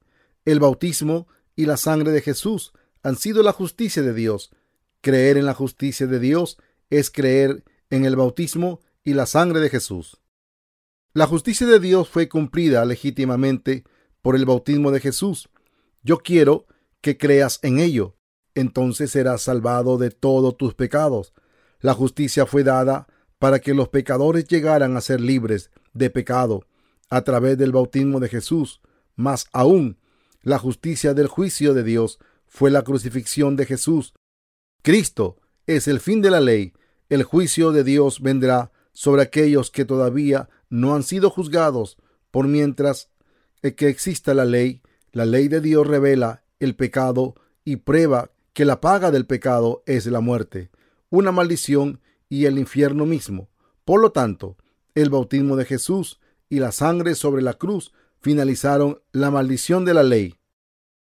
El 0.45 0.61
bautismo 0.61 1.27
y 1.57 1.67
la 1.67 1.77
sangre 1.77 2.13
de 2.13 2.21
Jesús 2.21 2.73
han 3.03 3.17
sido 3.17 3.43
la 3.43 3.53
justicia 3.53 4.03
de 4.03 4.15
Dios. 4.15 4.51
Creer 5.01 5.37
en 5.37 5.47
la 5.47 5.55
justicia 5.55 6.07
de 6.07 6.21
Dios 6.21 6.59
es 6.91 7.11
creer 7.11 7.65
en 7.91 8.05
el 8.05 8.15
bautismo 8.15 8.81
y 9.05 9.15
la 9.15 9.27
sangre 9.27 9.61
de 9.61 9.71
Jesús. 9.71 10.21
La 11.13 11.27
justicia 11.27 11.67
de 11.67 11.81
Dios 11.81 12.09
fue 12.09 12.29
cumplida 12.29 12.85
legítimamente 12.85 13.85
por 14.23 14.37
el 14.37 14.45
bautismo 14.45 14.91
de 14.91 15.01
Jesús. 15.01 15.49
Yo 16.03 16.19
quiero 16.19 16.67
que 17.01 17.17
creas 17.17 17.59
en 17.63 17.79
ello 17.79 18.19
entonces 18.59 19.13
serás 19.13 19.43
salvado 19.43 19.99
de 19.99 20.11
todos 20.11 20.57
tus 20.57 20.75
pecados. 20.75 21.33
La 21.81 21.95
justicia 21.95 22.45
fue 22.45 22.65
dada 22.65 23.07
para 23.39 23.61
que 23.61 23.73
los 23.73 23.89
pecadores 23.89 24.49
llegaran 24.49 24.97
a 24.97 25.01
ser 25.01 25.21
libres 25.21 25.71
de 25.93 26.11
pecado 26.11 26.67
a 27.09 27.23
través 27.23 27.57
del 27.57 27.71
bautismo 27.71 28.19
de 28.19 28.29
Jesús. 28.29 28.81
Más 29.15 29.47
aún, 29.53 29.99
la 30.43 30.59
justicia 30.59 31.15
del 31.15 31.29
juicio 31.29 31.73
de 31.73 31.85
Dios 31.85 32.19
fue 32.49 32.73
la 32.73 32.83
crucifixión 32.83 33.55
de 33.55 33.65
Jesús. 33.65 34.13
Cristo 34.83 35.37
es 35.69 35.87
el 35.87 36.01
fin 36.01 36.21
de 36.21 36.31
la 36.31 36.41
ley. 36.41 36.73
El 37.09 37.23
juicio 37.23 37.71
de 37.71 37.85
Dios 37.85 38.21
vendrá 38.21 38.73
sobre 38.99 39.23
aquellos 39.23 39.71
que 39.71 39.85
todavía 39.85 40.49
no 40.71 40.97
han 40.97 41.05
sido 41.05 41.31
juzgados. 41.31 41.99
Por 42.33 42.49
mientras 42.49 43.11
que 43.63 43.87
exista 43.87 44.35
la 44.35 44.45
ley, 44.45 44.83
la 45.13 45.25
ley 45.25 45.47
de 45.47 45.61
Dios 45.61 45.87
revela 45.87 46.43
el 46.59 46.75
pecado 46.75 47.37
y 47.65 47.77
prueba 47.77 48.33
que 48.55 48.65
la 48.65 48.81
paga 48.81 49.13
del 49.13 49.25
pecado 49.25 49.85
es 49.87 50.07
la 50.07 50.19
muerte, 50.19 50.73
una 51.11 51.31
maldición 51.31 52.01
y 52.29 52.47
el 52.47 52.59
infierno 52.59 53.07
mismo. 53.07 53.49
Por 53.85 54.01
lo 54.01 54.11
tanto, 54.11 54.57
el 54.97 55.11
bautismo 55.11 55.55
de 55.55 55.65
Jesús 55.65 56.19
y 56.49 56.59
la 56.59 56.73
sangre 56.73 57.15
sobre 57.15 57.41
la 57.41 57.55
cruz 57.55 57.93
finalizaron 58.21 59.01
la 59.13 59.31
maldición 59.31 59.85
de 59.85 59.95
la 59.95 60.03
ley. 60.03 60.35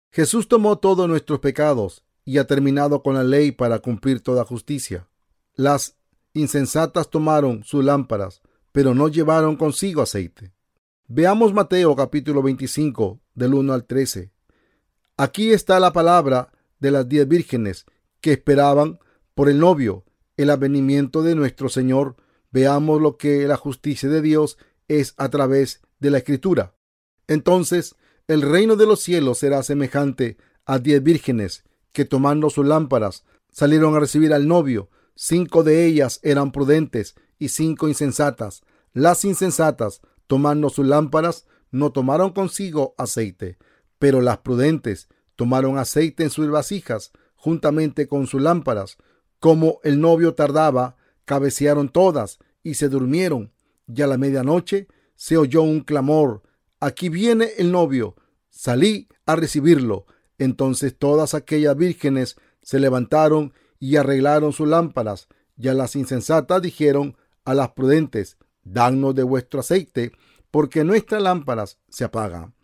Jesús 0.09 0.47
tomó 0.47 0.79
todos 0.79 1.07
nuestros 1.07 1.41
pecados 1.41 2.03
y 2.25 2.39
ha 2.39 2.47
terminado 2.47 3.03
con 3.03 3.13
la 3.13 3.23
ley 3.23 3.51
para 3.51 3.77
cumplir 3.77 4.21
toda 4.21 4.45
justicia. 4.45 5.07
Las 5.53 5.95
insensatas 6.33 7.09
tomaron 7.09 7.63
sus 7.63 7.83
lámparas, 7.83 8.41
pero 8.71 8.95
no 8.95 9.07
llevaron 9.07 9.55
consigo 9.55 10.01
aceite. 10.01 10.53
Veamos 11.07 11.53
Mateo 11.53 11.95
capítulo 11.95 12.41
25 12.41 13.19
del 13.35 13.53
1 13.53 13.73
al 13.73 13.85
13. 13.85 14.31
Aquí 15.17 15.51
está 15.51 15.79
la 15.79 15.93
palabra 15.93 16.51
de 16.79 16.91
las 16.91 17.07
diez 17.07 17.27
vírgenes 17.27 17.85
que 18.19 18.31
esperaban 18.31 18.99
por 19.35 19.49
el 19.49 19.59
novio, 19.59 20.05
el 20.37 20.49
avenimiento 20.49 21.21
de 21.21 21.35
nuestro 21.35 21.69
Señor, 21.69 22.15
veamos 22.51 23.01
lo 23.01 23.17
que 23.17 23.47
la 23.47 23.57
justicia 23.57 24.09
de 24.09 24.21
Dios 24.21 24.57
es 24.87 25.13
a 25.17 25.29
través 25.29 25.81
de 25.99 26.11
la 26.11 26.19
Escritura. 26.19 26.75
Entonces, 27.27 27.95
el 28.27 28.41
reino 28.41 28.75
de 28.75 28.85
los 28.85 29.01
cielos 29.01 29.39
será 29.39 29.63
semejante 29.63 30.37
a 30.65 30.79
diez 30.79 31.03
vírgenes 31.03 31.63
que 31.91 32.05
tomando 32.05 32.49
sus 32.49 32.65
lámparas 32.65 33.23
salieron 33.51 33.95
a 33.95 33.99
recibir 33.99 34.33
al 34.33 34.47
novio. 34.47 34.89
Cinco 35.15 35.63
de 35.63 35.85
ellas 35.85 36.19
eran 36.23 36.51
prudentes 36.51 37.15
y 37.39 37.49
cinco 37.49 37.87
insensatas. 37.87 38.63
Las 38.93 39.25
insensatas, 39.25 40.01
tomando 40.27 40.69
sus 40.69 40.85
lámparas, 40.85 41.45
no 41.71 41.91
tomaron 41.91 42.31
consigo 42.31 42.93
aceite, 42.97 43.57
pero 43.99 44.21
las 44.21 44.39
prudentes 44.39 45.07
Tomaron 45.35 45.77
aceite 45.77 46.23
en 46.23 46.29
sus 46.29 46.49
vasijas, 46.49 47.11
juntamente 47.35 48.07
con 48.07 48.27
sus 48.27 48.41
lámparas. 48.41 48.97
Como 49.39 49.79
el 49.83 49.99
novio 49.99 50.35
tardaba, 50.35 50.95
cabecearon 51.25 51.89
todas 51.89 52.39
y 52.61 52.75
se 52.75 52.89
durmieron. 52.89 53.51
Y 53.87 54.01
a 54.01 54.07
la 54.07 54.17
medianoche 54.17 54.87
se 55.15 55.37
oyó 55.37 55.63
un 55.63 55.81
clamor. 55.81 56.43
Aquí 56.79 57.09
viene 57.09 57.49
el 57.57 57.71
novio. 57.71 58.15
Salí 58.49 59.09
a 59.25 59.35
recibirlo. 59.35 60.05
Entonces 60.37 60.97
todas 60.97 61.33
aquellas 61.33 61.75
vírgenes 61.75 62.37
se 62.61 62.79
levantaron 62.79 63.53
y 63.83 63.97
arreglaron 63.97 64.53
sus 64.53 64.65
lámparas. 64.65 65.27
Y 65.57 65.67
a 65.67 65.73
las 65.73 65.97
insensatas 65.97 66.61
dijeron 66.61 67.17
a 67.43 67.53
las 67.53 67.71
prudentes, 67.71 68.37
Danos 68.63 69.13
de 69.13 69.23
vuestro 69.23 69.59
aceite, 69.59 70.13
porque 70.51 70.85
nuestras 70.85 71.21
lámparas 71.21 71.79
se 71.89 72.05
apagan. 72.05 72.55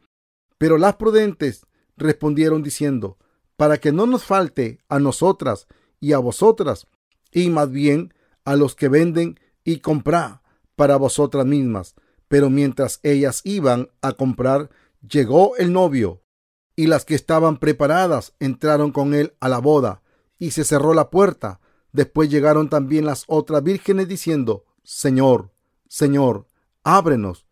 Pero 0.58 0.78
las 0.78 0.96
prudentes 0.96 1.66
respondieron 1.98 2.64
diciendo, 2.64 3.18
para 3.58 3.80
que 3.80 3.92
no 3.92 4.06
nos 4.06 4.24
falte 4.24 4.80
a 4.88 5.00
nosotras 5.00 5.68
y 6.00 6.14
a 6.14 6.20
vosotras, 6.20 6.88
y 7.34 7.50
más 7.50 7.70
bien 7.70 8.14
a 8.46 8.56
los 8.56 8.74
que 8.74 8.88
venden 8.88 9.42
y 9.66 9.80
comprar 9.80 10.42
para 10.78 10.96
vosotras 10.96 11.46
mismas. 11.46 11.96
Pero 12.30 12.50
mientras 12.50 13.02
ellas 13.04 13.42
iban 13.44 13.90
a 14.02 14.14
comprar, 14.14 14.70
llegó 15.06 15.58
el 15.58 15.74
novio, 15.74 16.22
y 16.78 16.88
las 16.88 17.04
que 17.04 17.16
estaban 17.16 17.58
preparadas 17.58 18.36
entraron 18.40 18.94
con 18.94 19.14
él 19.14 19.34
a 19.42 19.50
la 19.50 19.60
boda, 19.60 20.02
y 20.40 20.52
se 20.52 20.64
cerró 20.64 20.94
la 20.94 21.10
puerta. 21.10 21.60
Después 21.92 22.30
llegaron 22.30 22.70
también 22.70 23.06
las 23.06 23.26
otras 23.28 23.62
vírgenes 23.62 24.08
diciendo, 24.08 24.66
Señor, 24.84 25.52
Señor, 25.88 26.48
ábrenos. 26.84 27.46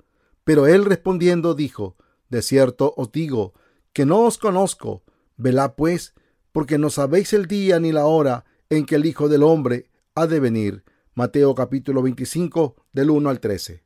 Pero 0.44 0.66
él 0.66 0.86
respondiendo 0.86 1.54
dijo, 1.54 1.98
De 2.30 2.42
cierto 2.42 2.94
os 2.98 3.12
digo, 3.12 3.54
que 3.94 4.06
no 4.06 4.22
os 4.22 4.38
conozco. 4.38 5.04
Velad 5.36 5.74
pues, 5.76 6.16
porque 6.52 6.78
no 6.78 6.90
sabéis 6.90 7.34
el 7.34 7.48
día 7.48 7.80
ni 7.80 7.92
la 7.92 8.06
hora 8.06 8.46
en 8.70 8.86
que 8.86 8.96
el 8.96 9.06
Hijo 9.06 9.30
del 9.30 9.44
Hombre 9.44 9.90
ha 10.16 10.26
de 10.26 10.40
venir. 10.40 10.84
Mateo 11.14 11.54
capítulo 11.56 12.02
25 12.02 12.76
del 12.94 13.10
1 13.10 13.30
al 13.30 13.40
13. 13.40 13.84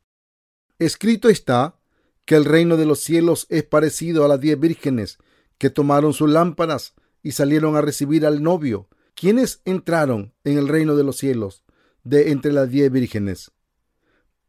Escrito 0.80 1.30
está 1.30 1.80
que 2.26 2.36
el 2.36 2.46
reino 2.46 2.78
de 2.78 2.86
los 2.86 3.00
cielos 3.00 3.48
es 3.50 3.64
parecido 3.64 4.26
a 4.26 4.28
las 4.28 4.40
diez 4.40 4.60
vírgenes 4.60 5.18
que 5.58 5.70
tomaron 5.70 6.14
sus 6.14 6.30
lámparas 6.30 6.94
y 7.24 7.32
salieron 7.32 7.76
a 7.76 7.82
recibir 7.82 8.26
al 8.26 8.42
novio. 8.42 8.88
¿Quiénes 9.16 9.62
entraron 9.66 10.34
en 10.44 10.58
el 10.58 10.68
reino 10.68 10.96
de 10.96 11.04
los 11.04 11.18
cielos 11.18 11.64
de 12.04 12.32
entre 12.32 12.52
las 12.52 12.70
diez 12.70 12.92
vírgenes? 12.92 13.52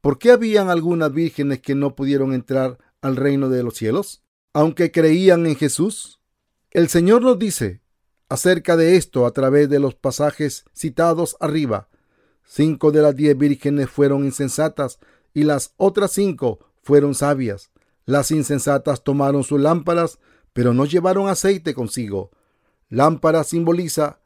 ¿Por 0.00 0.18
qué 0.18 0.30
habían 0.30 0.68
algunas 0.68 1.12
vírgenes 1.12 1.60
que 1.60 1.74
no 1.74 1.94
pudieron 1.94 2.32
entrar 2.32 2.78
al 3.00 3.16
reino 3.16 3.48
de 3.48 3.62
los 3.62 3.74
cielos? 3.74 4.22
Aunque 4.52 4.90
creían 4.90 5.46
en 5.46 5.56
Jesús. 5.56 6.20
El 6.70 6.88
Señor 6.88 7.22
nos 7.22 7.38
dice 7.38 7.82
acerca 8.28 8.76
de 8.76 8.96
esto 8.96 9.26
a 9.26 9.32
través 9.32 9.68
de 9.68 9.78
los 9.78 9.94
pasajes 9.94 10.64
citados 10.72 11.36
arriba. 11.38 11.88
Cinco 12.44 12.90
de 12.90 13.02
las 13.02 13.14
diez 13.14 13.36
vírgenes 13.36 13.90
fueron 13.90 14.24
insensatas 14.24 14.98
y 15.34 15.44
las 15.44 15.74
otras 15.76 16.12
cinco 16.12 16.58
fueron 16.82 17.14
sabias. 17.14 17.70
Las 18.04 18.30
insensatas 18.30 19.04
tomaron 19.04 19.44
sus 19.44 19.60
lámparas, 19.60 20.18
pero 20.52 20.74
no 20.74 20.84
llevaron 20.86 21.28
aceite 21.28 21.74
consigo. 21.74 22.30
Lámpara 22.92 23.42
simboliza 23.42 24.20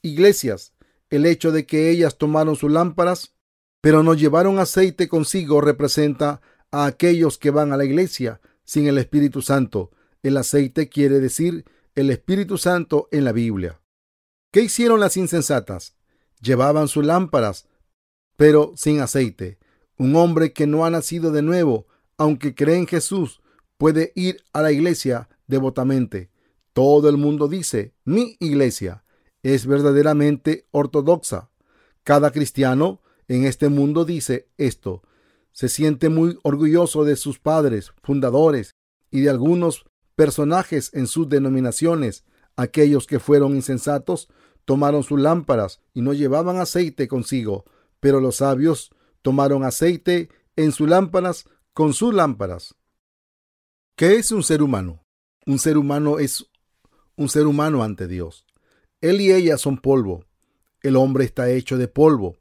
iglesias. 0.00 0.74
El 1.10 1.26
hecho 1.26 1.50
de 1.50 1.66
que 1.66 1.90
ellas 1.90 2.18
tomaron 2.18 2.54
sus 2.54 2.70
lámparas, 2.70 3.34
pero 3.80 4.04
no 4.04 4.14
llevaron 4.14 4.60
aceite 4.60 5.08
consigo, 5.08 5.60
representa 5.60 6.40
a 6.70 6.86
aquellos 6.86 7.36
que 7.36 7.50
van 7.50 7.72
a 7.72 7.76
la 7.76 7.84
iglesia 7.84 8.40
sin 8.62 8.86
el 8.86 8.96
Espíritu 8.96 9.42
Santo. 9.42 9.90
El 10.22 10.36
aceite 10.36 10.88
quiere 10.88 11.18
decir 11.18 11.64
el 11.96 12.10
Espíritu 12.10 12.58
Santo 12.58 13.08
en 13.10 13.24
la 13.24 13.32
Biblia. 13.32 13.80
¿Qué 14.52 14.60
hicieron 14.60 15.00
las 15.00 15.16
insensatas? 15.16 15.96
Llevaban 16.40 16.86
sus 16.86 17.04
lámparas, 17.04 17.66
pero 18.36 18.72
sin 18.76 19.00
aceite. 19.00 19.58
Un 19.98 20.14
hombre 20.14 20.52
que 20.52 20.68
no 20.68 20.86
ha 20.86 20.90
nacido 20.90 21.32
de 21.32 21.42
nuevo, 21.42 21.88
aunque 22.18 22.54
cree 22.54 22.76
en 22.76 22.86
Jesús, 22.86 23.42
puede 23.78 24.12
ir 24.14 24.44
a 24.52 24.62
la 24.62 24.70
iglesia 24.70 25.28
devotamente. 25.48 26.30
Todo 26.74 27.08
el 27.08 27.16
mundo 27.16 27.46
dice, 27.46 27.94
mi 28.04 28.36
iglesia 28.40 29.04
es 29.44 29.64
verdaderamente 29.66 30.66
ortodoxa. 30.72 31.50
Cada 32.02 32.32
cristiano 32.32 33.00
en 33.28 33.44
este 33.44 33.68
mundo 33.68 34.04
dice 34.04 34.48
esto. 34.58 35.02
Se 35.52 35.68
siente 35.68 36.08
muy 36.08 36.36
orgulloso 36.42 37.04
de 37.04 37.14
sus 37.14 37.38
padres, 37.38 37.92
fundadores 38.02 38.74
y 39.12 39.20
de 39.20 39.30
algunos 39.30 39.86
personajes 40.16 40.90
en 40.94 41.06
sus 41.06 41.28
denominaciones. 41.28 42.24
Aquellos 42.56 43.06
que 43.06 43.20
fueron 43.20 43.54
insensatos 43.54 44.28
tomaron 44.64 45.04
sus 45.04 45.20
lámparas 45.20 45.80
y 45.92 46.02
no 46.02 46.12
llevaban 46.12 46.56
aceite 46.56 47.06
consigo, 47.06 47.64
pero 48.00 48.18
los 48.18 48.36
sabios 48.36 48.90
tomaron 49.22 49.62
aceite 49.62 50.28
en 50.56 50.72
sus 50.72 50.88
lámparas 50.88 51.44
con 51.72 51.94
sus 51.94 52.12
lámparas. 52.12 52.74
¿Qué 53.96 54.16
es 54.16 54.32
un 54.32 54.42
ser 54.42 54.60
humano? 54.60 55.04
Un 55.46 55.60
ser 55.60 55.78
humano 55.78 56.18
es 56.18 56.50
un 57.16 57.28
ser 57.28 57.46
humano 57.46 57.82
ante 57.82 58.06
Dios. 58.06 58.46
Él 59.00 59.20
y 59.20 59.32
ella 59.32 59.58
son 59.58 59.78
polvo. 59.78 60.24
El 60.82 60.96
hombre 60.96 61.24
está 61.24 61.50
hecho 61.50 61.78
de 61.78 61.88
polvo. 61.88 62.36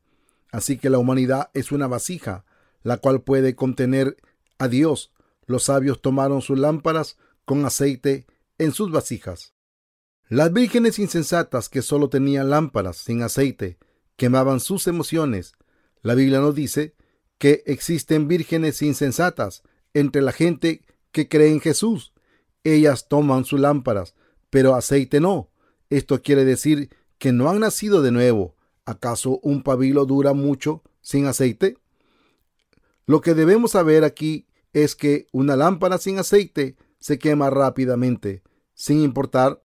Así 0.51 0.77
que 0.77 0.89
la 0.89 0.99
humanidad 0.99 1.49
es 1.53 1.71
una 1.71 1.87
vasija, 1.87 2.45
la 2.83 2.97
cual 2.97 3.21
puede 3.21 3.55
contener 3.55 4.17
a 4.57 4.67
Dios. 4.67 5.11
Los 5.45 5.63
sabios 5.63 6.01
tomaron 6.01 6.41
sus 6.41 6.59
lámparas 6.59 7.17
con 7.45 7.65
aceite 7.65 8.27
en 8.57 8.71
sus 8.71 8.91
vasijas. 8.91 9.53
Las 10.29 10.53
vírgenes 10.53 10.99
insensatas 10.99 11.69
que 11.69 11.81
solo 11.81 12.09
tenían 12.09 12.49
lámparas 12.49 12.97
sin 12.97 13.21
aceite 13.21 13.77
quemaban 14.15 14.59
sus 14.59 14.87
emociones, 14.87 15.53
la 16.01 16.15
Biblia 16.15 16.39
nos 16.39 16.55
dice 16.55 16.95
que 17.37 17.63
existen 17.65 18.27
vírgenes 18.27 18.81
insensatas 18.81 19.63
entre 19.93 20.21
la 20.21 20.31
gente 20.31 20.85
que 21.11 21.27
cree 21.27 21.49
en 21.49 21.61
Jesús. 21.61 22.13
Ellas 22.63 23.07
toman 23.07 23.45
sus 23.45 23.59
lámparas, 23.59 24.15
pero 24.53 24.75
aceite 24.75 25.19
no. 25.19 25.49
Esto 25.89 26.21
quiere 26.21 26.45
decir 26.45 26.91
que 27.17 27.31
no 27.31 27.49
han 27.49 27.59
nacido 27.59 28.03
de 28.03 28.11
nuevo. 28.11 28.55
¿Acaso 28.85 29.39
un 29.41 29.63
pabilo 29.63 30.05
dura 30.05 30.33
mucho 30.33 30.83
sin 31.01 31.25
aceite? 31.25 31.79
Lo 33.07 33.21
que 33.21 33.33
debemos 33.33 33.71
saber 33.71 34.03
aquí 34.03 34.45
es 34.71 34.95
que 34.95 35.25
una 35.31 35.55
lámpara 35.55 35.97
sin 35.97 36.19
aceite 36.19 36.77
se 36.99 37.17
quema 37.17 37.49
rápidamente, 37.49 38.43
sin 38.75 39.01
importar 39.01 39.63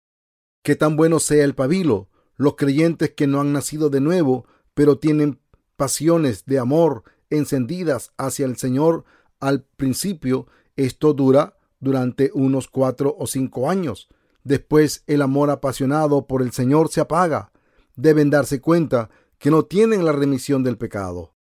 qué 0.64 0.78
tan 0.78 0.96
bueno 0.96 1.20
sea 1.20 1.44
el 1.44 1.54
pabilo. 1.54 2.08
Los 2.38 2.56
creyentes 2.56 3.12
que 3.12 3.28
no 3.28 3.42
han 3.42 3.52
nacido 3.52 3.90
de 3.90 4.00
nuevo, 4.00 4.46
pero 4.74 5.00
tienen 5.00 5.42
pasiones 5.76 6.46
de 6.46 6.60
amor 6.60 7.04
encendidas 7.30 8.14
hacia 8.16 8.46
el 8.46 8.56
Señor 8.56 9.04
al 9.42 9.66
principio, 9.66 10.48
esto 10.78 11.14
dura 11.14 11.58
durante 11.82 12.32
unos 12.34 12.70
cuatro 12.70 13.18
o 13.20 13.28
cinco 13.28 13.70
años. 13.70 14.08
Después 14.48 15.04
el 15.08 15.22
amor 15.22 15.50
apasionado 15.50 16.26
por 16.26 16.42
el 16.42 16.54
Señor 16.54 16.88
se 16.88 17.02
apaga. 17.02 17.52
Deben 17.98 18.30
darse 18.30 18.62
cuenta 18.62 19.10
que 19.40 19.52
no 19.52 19.64
tienen 19.64 20.06
la 20.06 20.14
remisión 20.14 20.64
del 20.64 20.78
pecado. 20.78 21.36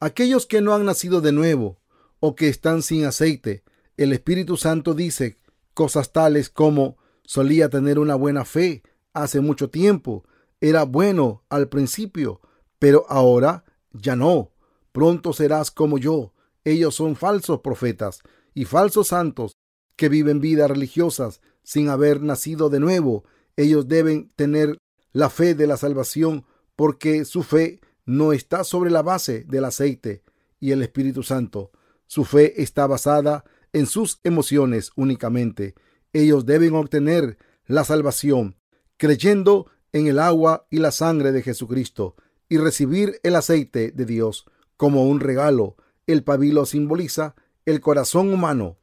Aquellos 0.00 0.46
que 0.46 0.62
no 0.62 0.72
han 0.72 0.86
nacido 0.86 1.20
de 1.20 1.30
nuevo 1.30 1.82
o 2.20 2.34
que 2.34 2.48
están 2.48 2.80
sin 2.80 3.04
aceite, 3.04 3.64
el 3.98 4.14
Espíritu 4.14 4.56
Santo 4.56 4.94
dice 4.94 5.38
cosas 5.74 6.10
tales 6.10 6.48
como 6.48 6.96
solía 7.22 7.68
tener 7.68 7.98
una 7.98 8.14
buena 8.14 8.46
fe 8.46 8.82
hace 9.12 9.40
mucho 9.40 9.68
tiempo, 9.68 10.24
era 10.58 10.84
bueno 10.84 11.44
al 11.50 11.68
principio, 11.68 12.40
pero 12.78 13.04
ahora 13.10 13.66
ya 13.92 14.16
no. 14.16 14.52
Pronto 14.92 15.34
serás 15.34 15.70
como 15.70 15.98
yo. 15.98 16.32
Ellos 16.64 16.94
son 16.94 17.14
falsos 17.14 17.60
profetas 17.60 18.22
y 18.54 18.64
falsos 18.64 19.08
santos 19.08 19.52
que 19.96 20.08
viven 20.08 20.40
vidas 20.40 20.70
religiosas 20.70 21.42
sin 21.68 21.90
haber 21.90 22.22
nacido 22.22 22.70
de 22.70 22.80
nuevo. 22.80 23.24
Ellos 23.54 23.88
deben 23.88 24.32
tener 24.36 24.78
la 25.12 25.28
fe 25.28 25.54
de 25.54 25.66
la 25.66 25.76
salvación 25.76 26.46
porque 26.76 27.26
su 27.26 27.42
fe 27.42 27.82
no 28.06 28.32
está 28.32 28.64
sobre 28.64 28.90
la 28.90 29.02
base 29.02 29.44
del 29.46 29.66
aceite 29.66 30.22
y 30.60 30.70
el 30.70 30.80
Espíritu 30.80 31.22
Santo. 31.22 31.70
Su 32.06 32.24
fe 32.24 32.62
está 32.62 32.86
basada 32.86 33.44
en 33.74 33.84
sus 33.84 34.18
emociones 34.24 34.92
únicamente. 34.96 35.74
Ellos 36.14 36.46
deben 36.46 36.74
obtener 36.74 37.36
la 37.66 37.84
salvación 37.84 38.56
creyendo 38.96 39.66
en 39.92 40.06
el 40.06 40.20
agua 40.20 40.66
y 40.70 40.78
la 40.78 40.90
sangre 40.90 41.32
de 41.32 41.42
Jesucristo 41.42 42.16
y 42.48 42.56
recibir 42.56 43.20
el 43.22 43.36
aceite 43.36 43.92
de 43.92 44.06
Dios 44.06 44.46
como 44.78 45.06
un 45.06 45.20
regalo. 45.20 45.76
El 46.06 46.24
pabilo 46.24 46.64
simboliza 46.64 47.34
el 47.66 47.82
corazón 47.82 48.32
humano. 48.32 48.78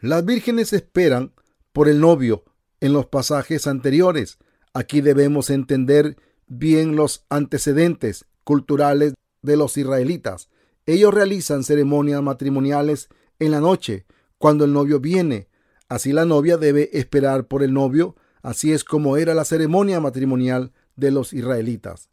Las 0.00 0.24
vírgenes 0.24 0.72
esperan 0.72 1.34
por 1.78 1.88
el 1.88 2.00
novio 2.00 2.42
en 2.80 2.92
los 2.92 3.06
pasajes 3.06 3.68
anteriores. 3.68 4.38
Aquí 4.74 5.00
debemos 5.00 5.48
entender 5.48 6.16
bien 6.48 6.96
los 6.96 7.24
antecedentes 7.28 8.24
culturales 8.42 9.14
de 9.42 9.56
los 9.56 9.76
israelitas. 9.76 10.48
Ellos 10.86 11.14
realizan 11.14 11.62
ceremonias 11.62 12.20
matrimoniales 12.20 13.08
en 13.38 13.52
la 13.52 13.60
noche, 13.60 14.06
cuando 14.38 14.64
el 14.64 14.72
novio 14.72 14.98
viene. 14.98 15.50
Así 15.88 16.12
la 16.12 16.24
novia 16.24 16.56
debe 16.56 16.98
esperar 16.98 17.46
por 17.46 17.62
el 17.62 17.72
novio. 17.72 18.16
Así 18.42 18.72
es 18.72 18.82
como 18.82 19.16
era 19.16 19.32
la 19.32 19.44
ceremonia 19.44 20.00
matrimonial 20.00 20.72
de 20.96 21.12
los 21.12 21.32
israelitas. 21.32 22.10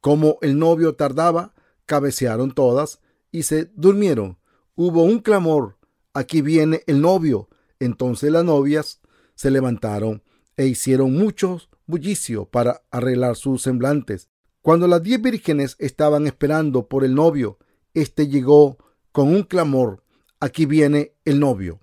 Como 0.00 0.38
el 0.40 0.56
novio 0.56 0.94
tardaba, 0.94 1.52
cabecearon 1.84 2.52
todas 2.52 3.00
y 3.32 3.42
se 3.42 3.72
durmieron. 3.74 4.38
Hubo 4.76 5.02
un 5.02 5.18
clamor. 5.18 5.78
Aquí 6.14 6.42
viene 6.42 6.84
el 6.86 7.00
novio. 7.00 7.48
Entonces 7.80 8.30
las 8.30 8.44
novias 8.44 8.99
se 9.40 9.50
levantaron 9.50 10.22
e 10.58 10.66
hicieron 10.66 11.14
mucho 11.14 11.62
bullicio 11.86 12.44
para 12.44 12.82
arreglar 12.90 13.36
sus 13.36 13.62
semblantes. 13.62 14.28
Cuando 14.60 14.86
las 14.86 15.02
diez 15.02 15.18
vírgenes 15.22 15.76
estaban 15.78 16.26
esperando 16.26 16.88
por 16.88 17.04
el 17.04 17.14
novio, 17.14 17.56
éste 17.94 18.28
llegó 18.28 18.76
con 19.12 19.28
un 19.28 19.44
clamor. 19.44 20.04
Aquí 20.40 20.66
viene 20.66 21.14
el 21.24 21.40
novio. 21.40 21.80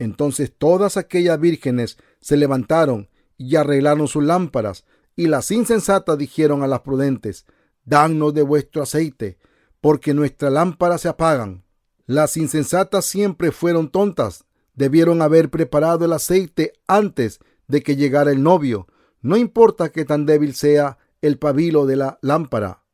Entonces 0.00 0.52
todas 0.58 0.96
aquellas 0.96 1.38
vírgenes 1.38 1.98
se 2.20 2.36
levantaron 2.36 3.08
y 3.36 3.54
arreglaron 3.54 4.08
sus 4.08 4.24
lámparas. 4.24 4.84
Y 5.14 5.28
las 5.28 5.52
insensatas 5.52 6.18
dijeron 6.18 6.64
a 6.64 6.66
las 6.66 6.80
prudentes, 6.80 7.46
Danos 7.84 8.34
de 8.34 8.42
vuestro 8.42 8.82
aceite, 8.82 9.38
porque 9.80 10.14
nuestras 10.14 10.52
lámparas 10.52 11.02
se 11.02 11.08
apagan. 11.08 11.62
Las 12.06 12.36
insensatas 12.36 13.04
siempre 13.04 13.52
fueron 13.52 13.88
tontas. 13.88 14.46
Debieron 14.78 15.22
haber 15.22 15.50
preparado 15.50 16.04
el 16.04 16.12
aceite 16.12 16.72
antes 16.86 17.40
de 17.66 17.82
que 17.82 17.96
llegara 17.96 18.30
el 18.30 18.44
novio. 18.44 18.86
No 19.20 19.36
importa 19.36 19.88
que 19.88 20.04
tan 20.04 20.24
débil 20.24 20.54
sea 20.54 20.98
el 21.20 21.36
pabilo 21.36 21.84
de 21.84 21.96
la 21.96 22.20
lámpara. 22.22 22.84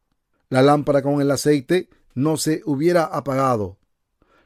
La 0.49 0.62
lámpara 0.62 1.03
con 1.03 1.20
el 1.20 1.31
aceite 1.31 1.90
no 2.14 2.38
se 2.38 2.62
hubiera 2.64 3.05
apagado. 3.05 3.77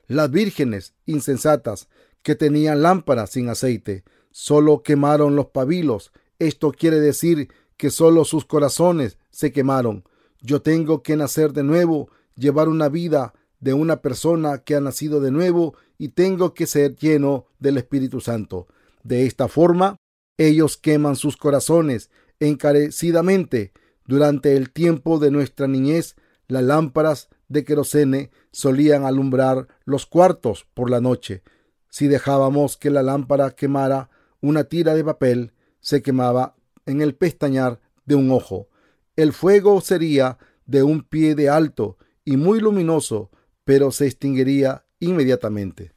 Las 0.08 0.32
vírgenes 0.32 0.94
insensatas 1.06 1.88
que 2.24 2.34
tenían 2.34 2.82
lámparas 2.82 3.30
sin 3.30 3.48
aceite 3.50 4.02
solo 4.32 4.82
quemaron 4.82 5.36
los 5.36 5.46
pabilos. 5.46 6.10
Esto 6.40 6.72
quiere 6.72 6.98
decir 6.98 7.50
que 7.76 7.90
solo 7.90 8.24
sus 8.24 8.46
corazones 8.46 9.16
se 9.30 9.52
quemaron. 9.52 10.02
Yo 10.40 10.60
tengo 10.60 11.04
que 11.04 11.14
nacer 11.14 11.52
de 11.52 11.62
nuevo, 11.62 12.10
llevar 12.34 12.66
una 12.68 12.88
vida 12.88 13.32
de 13.60 13.74
una 13.74 14.02
persona 14.02 14.58
que 14.58 14.76
ha 14.76 14.80
nacido 14.80 15.20
de 15.20 15.30
nuevo 15.30 15.74
y 15.98 16.08
tengo 16.10 16.54
que 16.54 16.66
ser 16.66 16.96
lleno 16.96 17.46
del 17.58 17.78
Espíritu 17.78 18.20
Santo. 18.20 18.68
De 19.02 19.26
esta 19.26 19.48
forma, 19.48 19.96
ellos 20.36 20.76
queman 20.76 21.16
sus 21.16 21.36
corazones 21.36 22.10
encarecidamente. 22.40 23.72
Durante 24.06 24.56
el 24.56 24.70
tiempo 24.70 25.18
de 25.18 25.30
nuestra 25.30 25.66
niñez, 25.66 26.16
las 26.46 26.62
lámparas 26.62 27.28
de 27.48 27.64
querosene 27.64 28.30
solían 28.52 29.04
alumbrar 29.04 29.68
los 29.84 30.06
cuartos 30.06 30.66
por 30.74 30.90
la 30.90 31.00
noche. 31.00 31.42
Si 31.90 32.06
dejábamos 32.06 32.76
que 32.76 32.90
la 32.90 33.02
lámpara 33.02 33.50
quemara 33.50 34.10
una 34.40 34.64
tira 34.64 34.94
de 34.94 35.04
papel, 35.04 35.52
se 35.80 36.02
quemaba 36.02 36.54
en 36.86 37.02
el 37.02 37.14
pestañar 37.14 37.80
de 38.04 38.14
un 38.14 38.30
ojo. 38.30 38.68
El 39.16 39.32
fuego 39.32 39.80
sería 39.80 40.38
de 40.66 40.82
un 40.82 41.02
pie 41.02 41.34
de 41.34 41.48
alto 41.48 41.96
y 42.24 42.36
muy 42.36 42.60
luminoso, 42.60 43.30
pero 43.68 43.90
se 43.90 44.06
extinguiría 44.06 44.86
inmediatamente. 44.98 45.92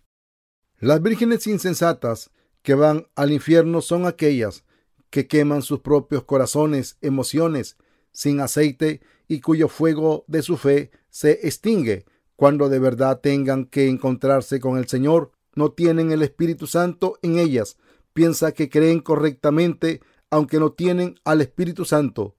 Las 0.81 1.01
vírgenes 1.01 1.47
insensatas 1.47 2.29
que 2.63 2.73
van 2.73 3.07
al 3.15 3.31
infierno 3.31 3.79
son 3.79 4.05
aquellas 4.05 4.65
que 5.09 5.25
queman 5.25 5.61
sus 5.61 5.79
propios 5.79 6.25
corazones, 6.25 6.97
emociones, 6.99 7.77
sin 8.11 8.41
aceite 8.41 8.99
y 9.29 9.39
cuyo 9.39 9.69
fuego 9.69 10.25
de 10.27 10.41
su 10.41 10.57
fe 10.57 10.91
se 11.09 11.47
extingue 11.47 12.03
cuando 12.35 12.67
de 12.67 12.79
verdad 12.79 13.21
tengan 13.21 13.63
que 13.63 13.87
encontrarse 13.87 14.59
con 14.59 14.77
el 14.77 14.89
Señor. 14.89 15.31
No 15.55 15.71
tienen 15.71 16.11
el 16.11 16.23
Espíritu 16.23 16.67
Santo 16.67 17.19
en 17.21 17.39
ellas. 17.39 17.77
Piensa 18.11 18.51
que 18.51 18.69
creen 18.69 18.99
correctamente 18.99 20.01
aunque 20.29 20.59
no 20.59 20.73
tienen 20.73 21.15
al 21.23 21.39
Espíritu 21.39 21.85
Santo. 21.85 22.35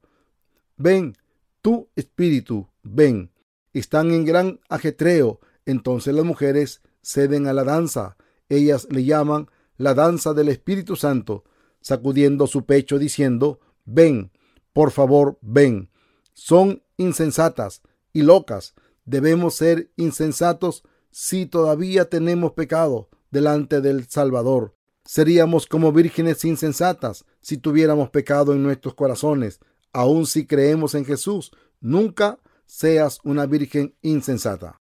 Ven, 0.76 1.16
tu 1.62 1.88
Espíritu, 1.96 2.68
ven. 2.82 3.31
Están 3.72 4.12
en 4.12 4.24
gran 4.24 4.60
ajetreo. 4.68 5.40
Entonces 5.66 6.14
las 6.14 6.24
mujeres 6.24 6.82
ceden 7.02 7.46
a 7.46 7.52
la 7.52 7.64
danza. 7.64 8.16
Ellas 8.48 8.86
le 8.90 9.04
llaman 9.04 9.48
la 9.76 9.94
danza 9.94 10.34
del 10.34 10.48
Espíritu 10.48 10.96
Santo, 10.96 11.44
sacudiendo 11.80 12.46
su 12.46 12.64
pecho 12.66 12.98
diciendo, 12.98 13.60
ven, 13.84 14.30
por 14.72 14.90
favor, 14.90 15.38
ven. 15.40 15.90
Son 16.34 16.82
insensatas 16.96 17.82
y 18.12 18.22
locas. 18.22 18.74
Debemos 19.04 19.54
ser 19.54 19.90
insensatos 19.96 20.84
si 21.10 21.46
todavía 21.46 22.08
tenemos 22.08 22.52
pecado 22.52 23.08
delante 23.30 23.80
del 23.80 24.06
Salvador. 24.08 24.74
Seríamos 25.04 25.66
como 25.66 25.92
vírgenes 25.92 26.44
insensatas 26.44 27.24
si 27.40 27.56
tuviéramos 27.56 28.10
pecado 28.10 28.52
en 28.52 28.62
nuestros 28.62 28.94
corazones. 28.94 29.60
Aun 29.92 30.26
si 30.26 30.46
creemos 30.46 30.94
en 30.94 31.04
Jesús, 31.04 31.50
nunca 31.80 32.38
seas 32.72 33.20
una 33.22 33.44
virgen 33.44 33.94
insensata. 34.00 34.80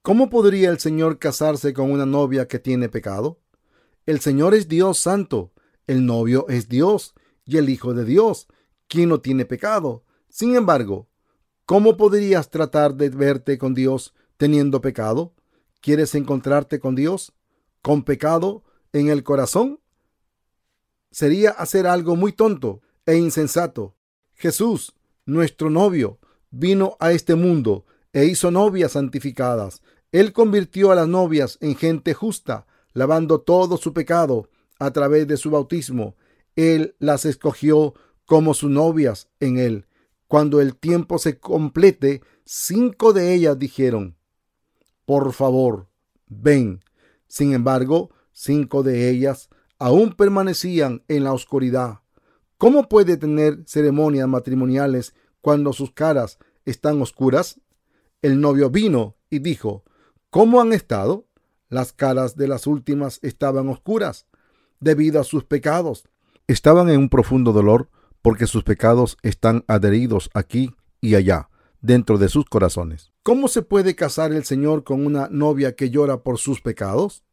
¿Cómo 0.00 0.30
podría 0.30 0.70
el 0.70 0.78
Señor 0.78 1.18
casarse 1.18 1.74
con 1.74 1.90
una 1.90 2.06
novia 2.06 2.46
que 2.46 2.60
tiene 2.60 2.88
pecado? 2.88 3.40
El 4.06 4.20
Señor 4.20 4.54
es 4.54 4.68
Dios 4.68 5.00
santo, 5.00 5.52
el 5.88 6.06
novio 6.06 6.46
es 6.48 6.68
Dios 6.68 7.14
y 7.44 7.56
el 7.56 7.68
Hijo 7.68 7.94
de 7.94 8.04
Dios, 8.04 8.46
quien 8.86 9.08
no 9.08 9.20
tiene 9.20 9.44
pecado. 9.44 10.04
Sin 10.28 10.54
embargo, 10.54 11.08
¿cómo 11.66 11.96
podrías 11.96 12.48
tratar 12.48 12.94
de 12.94 13.08
verte 13.08 13.58
con 13.58 13.74
Dios 13.74 14.14
teniendo 14.36 14.80
pecado? 14.80 15.34
¿Quieres 15.80 16.14
encontrarte 16.14 16.78
con 16.78 16.94
Dios 16.94 17.32
con 17.82 18.04
pecado 18.04 18.62
en 18.92 19.08
el 19.08 19.24
corazón? 19.24 19.80
Sería 21.10 21.50
hacer 21.50 21.88
algo 21.88 22.14
muy 22.14 22.32
tonto 22.32 22.82
e 23.04 23.16
insensato. 23.16 23.96
Jesús, 24.34 24.94
nuestro 25.26 25.70
novio, 25.70 26.20
vino 26.50 26.96
a 27.00 27.12
este 27.12 27.34
mundo 27.34 27.84
e 28.12 28.26
hizo 28.26 28.50
novias 28.50 28.92
santificadas. 28.92 29.82
Él 30.12 30.32
convirtió 30.32 30.90
a 30.90 30.94
las 30.94 31.08
novias 31.08 31.58
en 31.60 31.76
gente 31.76 32.14
justa, 32.14 32.66
lavando 32.92 33.40
todo 33.40 33.76
su 33.76 33.92
pecado 33.92 34.48
a 34.78 34.90
través 34.90 35.28
de 35.28 35.36
su 35.36 35.50
bautismo. 35.50 36.16
Él 36.56 36.96
las 36.98 37.24
escogió 37.24 37.94
como 38.24 38.54
sus 38.54 38.70
novias 38.70 39.28
en 39.38 39.58
él. 39.58 39.86
Cuando 40.26 40.60
el 40.60 40.76
tiempo 40.76 41.18
se 41.18 41.38
complete, 41.38 42.22
cinco 42.44 43.12
de 43.12 43.34
ellas 43.34 43.58
dijeron, 43.58 44.16
por 45.04 45.32
favor, 45.32 45.88
ven. 46.26 46.84
Sin 47.26 47.52
embargo, 47.52 48.10
cinco 48.32 48.82
de 48.82 49.10
ellas 49.10 49.48
aún 49.78 50.12
permanecían 50.12 51.02
en 51.08 51.24
la 51.24 51.32
oscuridad. 51.32 52.00
¿Cómo 52.58 52.88
puede 52.88 53.16
tener 53.16 53.64
ceremonias 53.66 54.28
matrimoniales 54.28 55.14
cuando 55.40 55.72
sus 55.72 55.92
caras 55.92 56.38
están 56.64 57.00
oscuras? 57.00 57.60
El 58.22 58.40
novio 58.40 58.70
vino 58.70 59.16
y 59.30 59.38
dijo, 59.38 59.84
¿Cómo 60.30 60.60
han 60.60 60.72
estado? 60.72 61.26
Las 61.68 61.92
caras 61.92 62.36
de 62.36 62.46
las 62.46 62.66
últimas 62.68 63.18
estaban 63.22 63.68
oscuras 63.68 64.26
debido 64.78 65.20
a 65.20 65.24
sus 65.24 65.44
pecados. 65.44 66.04
Estaban 66.46 66.88
en 66.88 67.00
un 67.00 67.08
profundo 67.08 67.52
dolor 67.52 67.88
porque 68.22 68.46
sus 68.46 68.62
pecados 68.62 69.16
están 69.22 69.64
adheridos 69.66 70.30
aquí 70.34 70.74
y 71.00 71.14
allá, 71.14 71.48
dentro 71.80 72.18
de 72.18 72.28
sus 72.28 72.44
corazones. 72.44 73.12
¿Cómo 73.22 73.48
se 73.48 73.62
puede 73.62 73.94
casar 73.94 74.32
el 74.32 74.44
Señor 74.44 74.84
con 74.84 75.04
una 75.04 75.28
novia 75.30 75.74
que 75.74 75.90
llora 75.90 76.22
por 76.22 76.38
sus 76.38 76.60
pecados? 76.60 77.24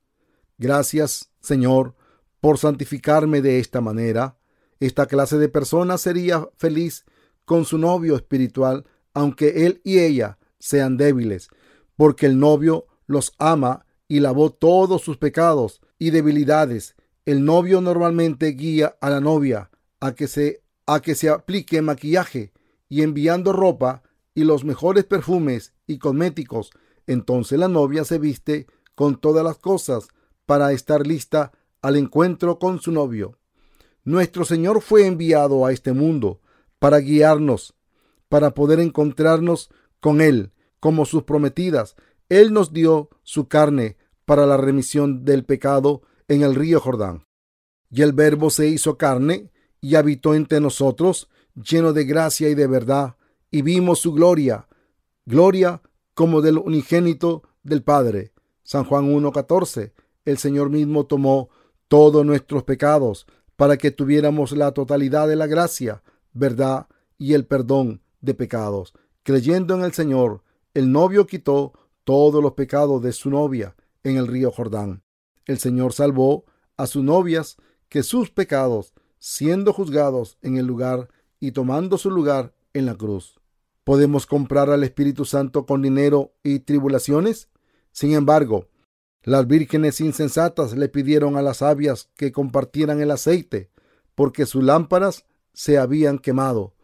Gracias, 0.57 1.31
Señor, 1.39 1.95
por 2.39 2.57
santificarme 2.57 3.41
de 3.41 3.59
esta 3.59 3.81
manera. 3.81 4.37
Esta 4.79 5.05
clase 5.05 5.37
de 5.37 5.49
persona 5.49 5.97
sería 5.97 6.49
feliz 6.57 7.05
con 7.47 7.63
su 7.63 7.77
novio 7.77 8.17
espiritual, 8.17 8.85
aunque 9.13 9.65
él 9.65 9.79
y 9.85 9.99
ella 9.99 10.37
sean 10.59 10.97
débiles, 10.97 11.47
porque 11.95 12.25
el 12.25 12.39
novio 12.39 12.87
los 13.05 13.31
ama 13.37 13.85
y 14.09 14.19
lavó 14.19 14.51
todos 14.51 15.01
sus 15.01 15.15
pecados 15.15 15.79
y 15.97 16.09
debilidades. 16.09 16.97
El 17.25 17.45
novio 17.45 17.79
normalmente 17.79 18.47
guía 18.47 18.97
a 18.99 19.09
la 19.09 19.21
novia 19.21 19.71
a 20.01 20.13
que 20.13 20.27
se 20.27 20.61
a 20.85 21.01
que 21.01 21.15
se 21.15 21.29
aplique 21.29 21.81
maquillaje 21.81 22.51
y 22.89 23.01
enviando 23.01 23.53
ropa 23.53 24.03
y 24.35 24.43
los 24.43 24.65
mejores 24.65 25.05
perfumes 25.05 25.73
y 25.87 25.99
cosméticos. 25.99 26.71
Entonces 27.05 27.57
la 27.57 27.69
novia 27.69 28.03
se 28.03 28.19
viste 28.19 28.67
con 28.93 29.21
todas 29.21 29.45
las 29.45 29.57
cosas 29.57 30.09
para 30.45 30.73
estar 30.73 31.07
lista 31.07 31.53
al 31.81 31.95
encuentro 31.95 32.59
con 32.59 32.81
su 32.81 32.91
novio. 32.91 33.37
Nuestro 34.03 34.43
Señor 34.43 34.81
fue 34.81 35.07
enviado 35.07 35.65
a 35.65 35.71
este 35.71 35.93
mundo 35.93 36.41
para 36.79 36.99
guiarnos, 36.99 37.75
para 38.29 38.53
poder 38.53 38.79
encontrarnos 38.79 39.69
con 39.99 40.21
Él 40.21 40.51
como 40.79 41.05
sus 41.05 41.23
prometidas. 41.23 41.95
Él 42.29 42.53
nos 42.53 42.73
dio 42.73 43.09
su 43.23 43.47
carne 43.47 43.97
para 44.25 44.45
la 44.45 44.57
remisión 44.57 45.23
del 45.25 45.45
pecado 45.45 46.01
en 46.27 46.43
el 46.43 46.55
río 46.55 46.79
Jordán. 46.79 47.25
Y 47.89 48.01
el 48.01 48.13
Verbo 48.13 48.49
se 48.49 48.67
hizo 48.67 48.97
carne 48.97 49.51
y 49.79 49.95
habitó 49.95 50.33
entre 50.33 50.59
nosotros, 50.59 51.29
lleno 51.55 51.93
de 51.93 52.03
gracia 52.03 52.49
y 52.49 52.55
de 52.55 52.67
verdad, 52.67 53.15
y 53.49 53.61
vimos 53.61 53.99
su 53.99 54.13
gloria, 54.13 54.67
gloria 55.25 55.81
como 56.13 56.41
del 56.41 56.57
unigénito 56.57 57.43
del 57.63 57.83
Padre. 57.83 58.33
San 58.63 58.83
Juan 58.83 59.05
1.14. 59.13 59.93
El 60.25 60.37
Señor 60.37 60.69
mismo 60.69 61.05
tomó 61.05 61.49
todos 61.87 62.25
nuestros 62.25 62.63
pecados 62.63 63.27
para 63.55 63.77
que 63.77 63.91
tuviéramos 63.91 64.51
la 64.51 64.71
totalidad 64.73 65.27
de 65.27 65.37
la 65.37 65.47
gracia, 65.47 66.03
verdad 66.37 66.87
y 67.17 67.33
el 67.33 67.45
perdón 67.45 68.01
de 68.21 68.33
pecados. 68.33 68.93
Creyendo 69.23 69.75
en 69.75 69.83
el 69.83 69.93
Señor, 69.93 70.43
el 70.73 70.91
novio 70.91 71.27
quitó 71.27 71.73
todos 72.03 72.41
los 72.41 72.53
pecados 72.53 73.01
de 73.01 73.11
su 73.11 73.29
novia 73.29 73.75
en 74.03 74.17
el 74.17 74.27
río 74.27 74.51
Jordán. 74.51 75.03
El 75.45 75.57
Señor 75.59 75.93
salvó 75.93 76.45
a 76.77 76.87
sus 76.87 77.03
novias 77.03 77.57
que 77.89 78.03
sus 78.03 78.29
pecados, 78.29 78.93
siendo 79.19 79.73
juzgados 79.73 80.37
en 80.41 80.57
el 80.57 80.65
lugar 80.65 81.09
y 81.39 81.51
tomando 81.51 81.97
su 81.97 82.11
lugar 82.11 82.53
en 82.73 82.85
la 82.85 82.95
cruz. 82.95 83.39
¿Podemos 83.83 84.25
comprar 84.25 84.69
al 84.69 84.83
Espíritu 84.83 85.25
Santo 85.25 85.65
con 85.65 85.81
dinero 85.81 86.33
y 86.43 86.59
tribulaciones? 86.59 87.49
Sin 87.91 88.13
embargo, 88.13 88.67
las 89.23 89.47
vírgenes 89.47 89.99
insensatas 90.01 90.77
le 90.77 90.89
pidieron 90.89 91.37
a 91.37 91.41
las 91.41 91.57
sabias 91.57 92.09
que 92.15 92.31
compartieran 92.31 93.01
el 93.01 93.11
aceite, 93.11 93.71
porque 94.15 94.45
sus 94.45 94.63
lámparas 94.63 95.25
se 95.57 95.79
habían 95.79 96.19
quemado. 96.19 96.75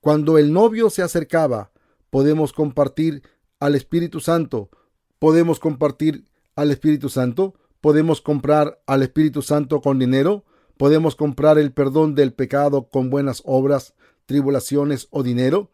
Cuando 0.00 0.38
el 0.38 0.54
novio 0.54 0.88
se 0.88 1.02
acercaba, 1.02 1.70
podemos 2.08 2.54
compartir 2.54 3.22
al 3.60 3.74
Espíritu 3.74 4.20
Santo. 4.20 4.70
Podemos 5.18 5.60
compartir 5.60 6.24
al 6.56 6.70
Espíritu 6.70 7.10
Santo. 7.10 7.54
Podemos 7.82 8.22
comprar 8.22 8.80
al 8.86 9.02
Espíritu 9.02 9.42
Santo 9.42 9.82
con 9.82 9.98
dinero. 9.98 10.46
Podemos 10.78 11.14
comprar 11.14 11.58
el 11.58 11.72
perdón 11.72 12.14
del 12.14 12.32
pecado 12.32 12.88
con 12.88 13.10
buenas 13.10 13.42
obras, 13.44 13.92
tribulaciones 14.24 15.08
o 15.10 15.22
dinero. 15.22 15.70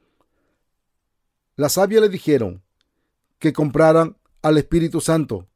Las 1.55 1.75
sabias 1.75 2.03
le 2.03 2.09
dijeron 2.09 2.65
que 3.39 3.53
compraran 3.53 4.17
al 4.43 4.59
Espíritu 4.59 5.01
Santo 5.01 5.47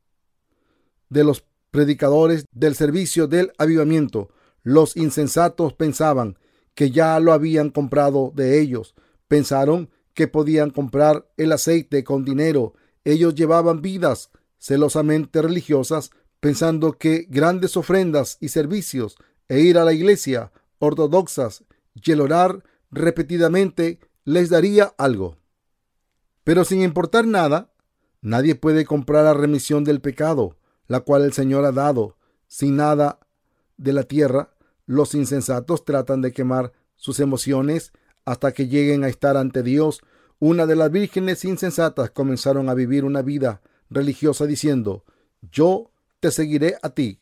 de 1.09 1.25
los 1.25 1.45
predicadores 1.73 2.47
del 2.53 2.77
servicio 2.77 3.27
del 3.27 3.53
avivamiento. 3.59 4.31
Los 4.63 4.97
insensatos 4.97 5.73
pensaban 5.73 6.39
que 6.75 6.91
ya 6.91 7.19
lo 7.21 7.33
habían 7.33 7.71
comprado 7.71 8.33
de 8.35 8.61
ellos. 8.61 8.95
Pensaron 9.29 9.91
que 10.15 10.29
podían 10.29 10.71
comprar 10.71 11.29
el 11.37 11.53
aceite 11.53 12.05
con 12.05 12.25
dinero 12.25 12.75
Ellos 13.05 13.35
llevaban 13.35 13.83
vidas 13.83 14.31
celosamente 14.59 15.43
religiosas, 15.43 16.13
pensando 16.39 16.93
que 16.93 17.27
grandes 17.29 17.77
ofrendas 17.77 18.39
y 18.41 18.49
servicios 18.49 19.17
e 19.49 19.61
ir 19.61 19.77
a 19.77 19.85
la 19.85 19.93
iglesia 19.93 20.53
ortodoxas 20.79 21.65
y 21.95 22.13
el 22.13 22.21
orar 22.21 22.63
repetidamente 22.93 23.99
les 24.25 24.51
daría 24.51 24.95
algo. 24.99 25.37
Pero 26.45 26.65
sin 26.65 26.83
importar 26.83 27.27
nada, 27.27 27.73
nadie 28.21 28.55
puede 28.55 28.85
comprar 28.85 29.25
la 29.25 29.35
remisión 29.35 29.83
del 29.83 30.01
pecado, 30.01 30.57
la 30.87 31.01
cual 31.01 31.23
el 31.23 31.33
Señor 31.33 31.65
ha 31.65 31.73
dado. 31.73 32.17
Sin 32.47 32.77
nada 32.77 33.19
de 33.77 33.93
la 33.93 34.05
tierra, 34.05 34.52
los 34.87 35.15
insensatos 35.15 35.85
tratan 35.85 36.23
de 36.23 36.33
quemar 36.33 36.73
sus 36.97 37.21
emociones 37.21 37.93
hasta 38.25 38.53
que 38.53 38.69
lleguen 38.69 39.05
a 39.05 39.09
estar 39.09 39.37
ante 39.37 39.63
Dios. 39.63 40.01
Una 40.39 40.67
de 40.67 40.77
las 40.77 40.91
vírgenes 40.91 41.45
insensatas 41.45 42.11
comenzaron 42.11 42.69
a 42.69 42.75
vivir 42.75 43.05
una 43.05 43.23
vida 43.23 43.63
religiosa 43.91 44.47
diciendo, 44.47 45.05
yo 45.51 45.91
te 46.21 46.31
seguiré 46.31 46.77
a 46.83 46.91
ti. 46.91 47.21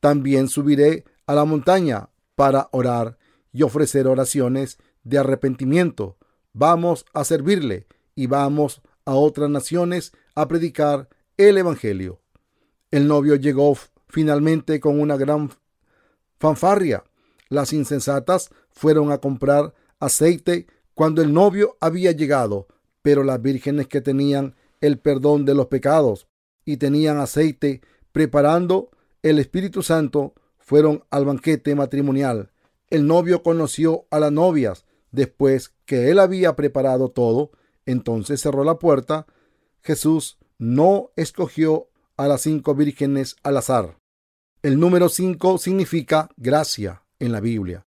También 0.00 0.48
subiré 0.48 1.04
a 1.26 1.34
la 1.34 1.44
montaña 1.44 2.10
para 2.34 2.68
orar 2.72 3.18
y 3.52 3.62
ofrecer 3.62 4.06
oraciones 4.06 4.78
de 5.02 5.18
arrepentimiento. 5.18 6.16
Vamos 6.52 7.06
a 7.12 7.24
servirle 7.24 7.86
y 8.14 8.26
vamos 8.26 8.82
a 9.04 9.14
otras 9.14 9.50
naciones 9.50 10.12
a 10.34 10.46
predicar 10.48 11.08
el 11.36 11.58
Evangelio. 11.58 12.20
El 12.90 13.08
novio 13.08 13.36
llegó 13.36 13.76
finalmente 14.08 14.80
con 14.80 15.00
una 15.00 15.16
gran 15.16 15.50
fanfarria. 16.38 17.04
Las 17.48 17.72
insensatas 17.72 18.50
fueron 18.70 19.12
a 19.12 19.18
comprar 19.18 19.74
aceite 20.00 20.66
cuando 20.94 21.22
el 21.22 21.32
novio 21.32 21.76
había 21.80 22.12
llegado, 22.12 22.66
pero 23.02 23.22
las 23.22 23.40
vírgenes 23.40 23.86
que 23.86 24.00
tenían 24.00 24.54
el 24.80 24.98
perdón 24.98 25.44
de 25.44 25.54
los 25.54 25.66
pecados 25.66 26.26
y 26.64 26.76
tenían 26.76 27.18
aceite 27.18 27.80
preparando 28.12 28.90
el 29.22 29.38
Espíritu 29.38 29.82
Santo 29.82 30.34
fueron 30.58 31.04
al 31.10 31.24
banquete 31.24 31.74
matrimonial. 31.74 32.50
El 32.88 33.06
novio 33.06 33.42
conoció 33.42 34.06
a 34.10 34.20
las 34.20 34.32
novias 34.32 34.84
después 35.10 35.72
que 35.84 36.10
él 36.10 36.18
había 36.18 36.56
preparado 36.56 37.10
todo, 37.10 37.52
entonces 37.84 38.40
cerró 38.40 38.64
la 38.64 38.78
puerta. 38.78 39.26
Jesús 39.82 40.38
no 40.58 41.10
escogió 41.16 41.88
a 42.16 42.26
las 42.28 42.42
cinco 42.42 42.74
vírgenes 42.74 43.36
al 43.42 43.56
azar. 43.56 43.98
El 44.66 44.80
número 44.80 45.08
cinco 45.08 45.58
significa 45.58 46.28
gracia 46.36 47.04
en 47.20 47.30
la 47.30 47.38
Biblia. 47.38 47.86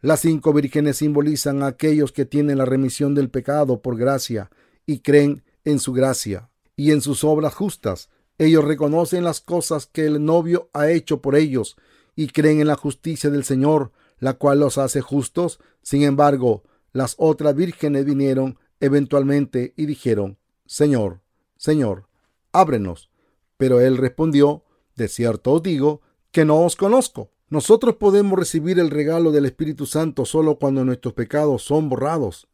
Las 0.00 0.20
cinco 0.20 0.54
vírgenes 0.54 0.96
simbolizan 0.96 1.62
a 1.62 1.66
aquellos 1.66 2.10
que 2.10 2.24
tienen 2.24 2.56
la 2.56 2.64
remisión 2.64 3.14
del 3.14 3.28
pecado 3.28 3.82
por 3.82 3.98
gracia 3.98 4.50
y 4.86 5.00
creen 5.00 5.44
en 5.66 5.78
su 5.78 5.92
gracia 5.92 6.48
y 6.74 6.92
en 6.92 7.02
sus 7.02 7.22
obras 7.22 7.54
justas. 7.54 8.08
Ellos 8.38 8.64
reconocen 8.64 9.24
las 9.24 9.42
cosas 9.42 9.84
que 9.84 10.06
el 10.06 10.24
novio 10.24 10.70
ha 10.72 10.88
hecho 10.90 11.20
por 11.20 11.36
ellos 11.36 11.76
y 12.14 12.28
creen 12.28 12.62
en 12.62 12.68
la 12.68 12.76
justicia 12.76 13.28
del 13.28 13.44
Señor, 13.44 13.92
la 14.18 14.38
cual 14.38 14.60
los 14.60 14.78
hace 14.78 15.02
justos. 15.02 15.60
Sin 15.82 16.02
embargo, 16.02 16.64
las 16.94 17.16
otras 17.18 17.54
vírgenes 17.54 18.06
vinieron 18.06 18.58
eventualmente 18.80 19.74
y 19.76 19.84
dijeron, 19.84 20.38
Señor, 20.64 21.20
Señor, 21.58 22.08
ábrenos. 22.52 23.10
Pero 23.58 23.82
él 23.82 23.98
respondió, 23.98 24.64
De 24.94 25.08
cierto 25.08 25.52
os 25.52 25.62
digo 25.62 26.00
que 26.36 26.44
no 26.44 26.60
os 26.60 26.76
conozco. 26.76 27.30
Nosotros 27.48 27.96
podemos 27.96 28.38
recibir 28.38 28.78
el 28.78 28.90
regalo 28.90 29.32
del 29.32 29.46
Espíritu 29.46 29.86
Santo 29.86 30.26
solo 30.26 30.58
cuando 30.58 30.84
nuestros 30.84 31.14
pecados 31.14 31.62
son 31.62 31.88
borrados. 31.88 32.46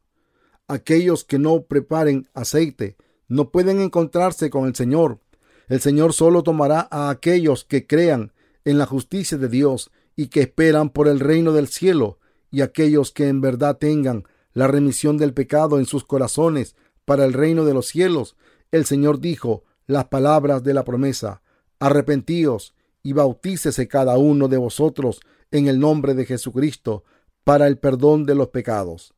Aquellos 0.69 1.25
que 1.25 1.41
no 1.41 1.63
preparen 1.63 2.29
aceite 2.33 2.97
no 3.27 3.51
pueden 3.51 3.81
encontrarse 3.81 4.51
con 4.51 4.69
el 4.69 4.77
Señor. 4.77 5.19
El 5.67 5.81
Señor 5.81 6.13
solo 6.13 6.45
tomará 6.45 6.87
a 6.93 7.11
aquellos 7.11 7.65
que 7.65 7.89
crean 7.89 8.31
en 8.65 8.79
la 8.79 8.87
justicia 8.87 9.37
de 9.37 9.49
Dios 9.49 9.91
y 10.15 10.29
que 10.29 10.43
esperan 10.43 10.91
por 10.91 11.09
el 11.09 11.19
reino 11.19 11.53
del 11.53 11.67
cielo, 11.67 12.21
y 12.53 12.61
aquellos 12.61 13.11
que 13.11 13.27
en 13.27 13.41
verdad 13.41 13.79
tengan 13.79 14.29
la 14.53 14.69
remisión 14.69 15.19
del 15.19 15.35
pecado 15.35 15.81
en 15.81 15.87
sus 15.87 16.05
corazones 16.05 16.77
para 17.05 17.25
el 17.25 17.33
reino 17.33 17.65
de 17.65 17.75
los 17.75 17.89
cielos. 17.89 18.37
El 18.71 18.85
Señor 18.85 19.19
dijo 19.19 19.65
las 19.89 20.05
palabras 20.05 20.63
de 20.63 20.73
la 20.73 20.85
promesa, 20.85 21.43
arrepentíos 21.81 22.77
y 23.03 23.13
bautícese 23.13 23.89
cada 23.89 24.17
uno 24.19 24.49
de 24.49 24.57
vosotros 24.57 25.21
en 25.51 25.67
el 25.69 25.79
nombre 25.79 26.15
de 26.15 26.25
Jesucristo 26.25 27.05
para 27.45 27.67
el 27.67 27.79
perdón 27.79 28.25
de 28.25 28.35
los 28.35 28.49
pecados. 28.49 29.15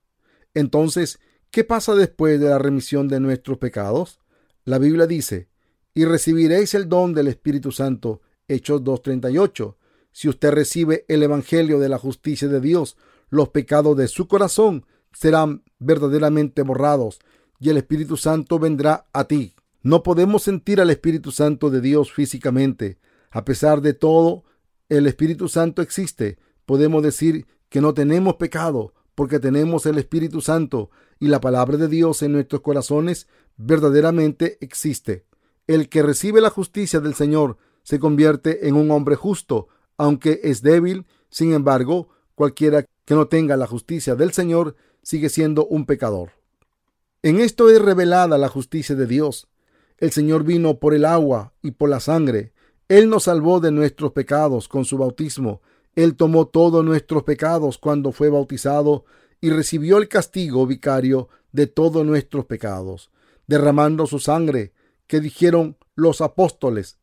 Entonces, 0.54 1.18
¿qué 1.50 1.64
pasa 1.64 1.94
después 1.94 2.40
de 2.40 2.48
la 2.48 2.58
remisión 2.58 3.08
de 3.08 3.20
nuestros 3.20 3.58
pecados? 3.58 4.20
La 4.64 4.78
Biblia 4.78 5.06
dice, 5.06 5.48
y 5.94 6.04
recibiréis 6.04 6.74
el 6.74 6.88
don 6.88 7.14
del 7.14 7.28
Espíritu 7.28 7.70
Santo, 7.70 8.22
Hechos 8.48 8.82
2.38. 8.82 9.76
Si 10.10 10.28
usted 10.28 10.50
recibe 10.50 11.04
el 11.08 11.22
Evangelio 11.22 11.78
de 11.78 11.88
la 11.88 11.98
justicia 11.98 12.48
de 12.48 12.60
Dios, 12.60 12.96
los 13.30 13.50
pecados 13.50 13.96
de 13.96 14.08
su 14.08 14.26
corazón 14.26 14.86
serán 15.12 15.62
verdaderamente 15.78 16.62
borrados 16.62 17.20
y 17.60 17.70
el 17.70 17.76
Espíritu 17.76 18.16
Santo 18.16 18.58
vendrá 18.58 19.06
a 19.12 19.24
ti. 19.24 19.54
No 19.82 20.02
podemos 20.02 20.42
sentir 20.42 20.80
al 20.80 20.90
Espíritu 20.90 21.30
Santo 21.30 21.70
de 21.70 21.80
Dios 21.80 22.12
físicamente, 22.12 22.98
a 23.34 23.44
pesar 23.44 23.80
de 23.80 23.94
todo, 23.94 24.44
el 24.88 25.08
Espíritu 25.08 25.48
Santo 25.48 25.82
existe. 25.82 26.38
Podemos 26.66 27.02
decir 27.02 27.48
que 27.68 27.80
no 27.80 27.92
tenemos 27.92 28.36
pecado 28.36 28.94
porque 29.16 29.40
tenemos 29.40 29.86
el 29.86 29.98
Espíritu 29.98 30.40
Santo 30.40 30.90
y 31.18 31.26
la 31.26 31.40
palabra 31.40 31.76
de 31.76 31.88
Dios 31.88 32.22
en 32.22 32.30
nuestros 32.30 32.62
corazones 32.62 33.26
verdaderamente 33.56 34.56
existe. 34.60 35.24
El 35.66 35.88
que 35.88 36.04
recibe 36.04 36.40
la 36.40 36.48
justicia 36.48 37.00
del 37.00 37.14
Señor 37.14 37.58
se 37.82 37.98
convierte 37.98 38.68
en 38.68 38.76
un 38.76 38.92
hombre 38.92 39.16
justo, 39.16 39.66
aunque 39.96 40.40
es 40.44 40.62
débil. 40.62 41.04
Sin 41.28 41.54
embargo, 41.54 42.10
cualquiera 42.36 42.86
que 43.04 43.14
no 43.16 43.26
tenga 43.26 43.56
la 43.56 43.66
justicia 43.66 44.14
del 44.14 44.32
Señor 44.32 44.76
sigue 45.02 45.28
siendo 45.28 45.66
un 45.66 45.86
pecador. 45.86 46.30
En 47.24 47.40
esto 47.40 47.68
es 47.68 47.82
revelada 47.82 48.38
la 48.38 48.48
justicia 48.48 48.94
de 48.94 49.08
Dios. 49.08 49.48
El 49.98 50.12
Señor 50.12 50.44
vino 50.44 50.78
por 50.78 50.94
el 50.94 51.04
agua 51.04 51.52
y 51.62 51.72
por 51.72 51.88
la 51.88 51.98
sangre 51.98 52.53
él 52.88 53.08
nos 53.08 53.24
salvó 53.24 53.60
de 53.60 53.70
nuestros 53.70 54.12
pecados 54.12 54.68
con 54.68 54.84
su 54.84 54.98
bautismo. 54.98 55.62
Él 55.94 56.16
tomó 56.16 56.46
todos 56.46 56.84
nuestros 56.84 57.22
pecados 57.22 57.78
cuando 57.78 58.12
fue 58.12 58.28
bautizado 58.28 59.04
y 59.40 59.50
recibió 59.50 59.98
el 59.98 60.08
castigo 60.08 60.66
vicario 60.66 61.28
de 61.52 61.66
todos 61.66 62.04
nuestros 62.04 62.44
pecados, 62.46 63.10
derramando 63.46 64.06
su 64.06 64.18
sangre, 64.18 64.72
que 65.06 65.20
dijeron 65.20 65.76
los 65.94 66.20
apóstoles 66.20 66.98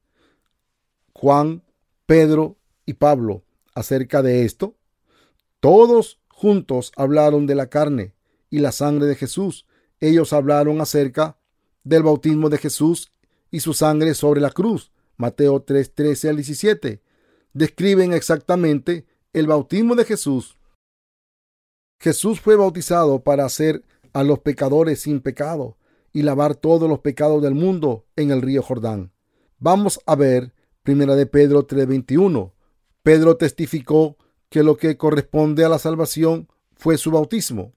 Juan, 1.14 1.64
Pedro 2.06 2.58
y 2.86 2.94
Pablo 2.94 3.44
acerca 3.74 4.22
de 4.22 4.44
esto. 4.46 4.76
Todos 5.60 6.20
juntos 6.30 6.92
hablaron 6.96 7.48
de 7.48 7.56
la 7.56 7.68
carne 7.68 8.16
y 8.50 8.60
la 8.60 8.72
sangre 8.72 9.08
de 9.08 9.16
Jesús. 9.16 9.66
Ellos 10.00 10.34
hablaron 10.34 10.82
acerca 10.82 11.38
del 11.84 12.04
bautismo 12.04 12.50
de 12.50 12.58
Jesús 12.58 13.12
y 13.50 13.60
su 13.60 13.74
sangre 13.74 14.14
sobre 14.14 14.42
la 14.42 14.52
cruz 14.52 14.92
Mateo 15.18 15.62
3, 15.62 15.94
13 15.94 16.30
al 16.30 16.36
17, 16.38 17.02
describen 17.54 18.14
exactamente 18.14 19.06
el 19.34 19.48
bautismo 19.48 19.96
de 19.96 20.06
Jesús. 20.06 20.58
Jesús 22.00 22.40
fue 22.40 22.56
bautizado 22.56 23.24
para 23.24 23.46
hacer 23.46 23.84
a 24.14 24.24
los 24.24 24.40
pecadores 24.40 25.02
sin 25.02 25.22
pecado 25.22 25.78
y 26.14 26.24
lavar 26.24 26.56
todos 26.56 26.90
los 26.90 27.00
pecados 27.00 27.42
del 27.42 27.56
mundo 27.56 28.06
en 28.16 28.32
el 28.32 28.42
río 28.42 28.62
Jordán. 28.62 29.12
Vamos 29.60 30.00
a 30.06 30.16
ver 30.16 30.54
Primera 30.84 31.16
de 31.16 31.28
Pedro 31.28 31.68
3:21. 31.68 32.54
Pedro 33.04 33.38
testificó 33.38 34.18
que 34.50 34.64
lo 34.64 34.78
que 34.78 34.98
corresponde 34.98 35.64
a 35.64 35.70
la 35.70 35.78
salvación 35.78 36.50
fue 36.76 36.98
su 36.98 37.12
bautismo. 37.12 37.74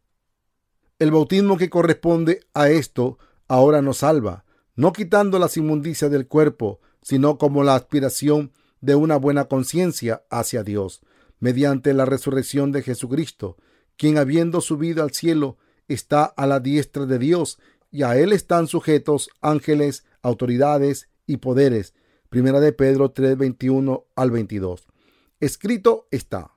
El 0.98 1.11
bautismo 1.11 1.59
que 1.59 1.68
corresponde 1.68 2.40
a 2.54 2.70
esto 2.70 3.18
ahora 3.46 3.82
nos 3.82 3.98
salva, 3.98 4.44
no 4.74 4.92
quitando 4.92 5.38
las 5.38 5.56
inmundicias 5.56 6.11
del 6.11 6.26
cuerpo, 6.26 6.80
sino 7.05 7.36
como 7.36 7.62
la 7.62 7.74
aspiración 7.74 8.50
de 8.80 8.94
una 8.94 9.16
buena 9.16 9.44
conciencia 9.44 10.24
hacia 10.30 10.62
Dios, 10.64 11.02
mediante 11.38 11.92
la 11.92 12.07
resurrección 12.07 12.72
de 12.72 12.82
Jesucristo, 12.82 13.59
quien 13.96 14.16
habiendo 14.16 14.62
subido 14.62 15.02
al 15.02 15.12
cielo 15.12 15.59
está 15.86 16.24
a 16.24 16.46
la 16.46 16.61
diestra 16.61 17.05
de 17.05 17.18
Dios, 17.18 17.59
y 17.90 18.05
a 18.05 18.16
él 18.16 18.32
están 18.32 18.68
sujetos 18.68 19.28
ángeles, 19.42 20.05
autoridades 20.22 21.09
y 21.26 21.36
poderes. 21.36 21.92
Primera 22.30 22.59
de 22.59 22.72
Pedro 22.72 23.11
3, 23.11 23.36
21 23.36 24.07
al 24.16 24.30
22. 24.30 24.88
Escrito 25.40 26.09
está. 26.11 26.52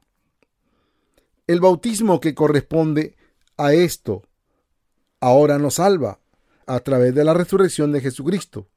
El 1.46 1.60
bautismo 1.60 2.22
que 2.22 2.34
corresponde 2.34 3.18
a 3.58 3.74
esto 3.74 4.24
ahora 5.20 5.60
nos 5.60 5.76
salva 5.76 6.22
a 6.66 6.80
través 6.80 7.14
de 7.14 7.26
la 7.26 7.34
resurrección 7.34 7.92
de 7.92 8.00
Jesucristo 8.00 8.70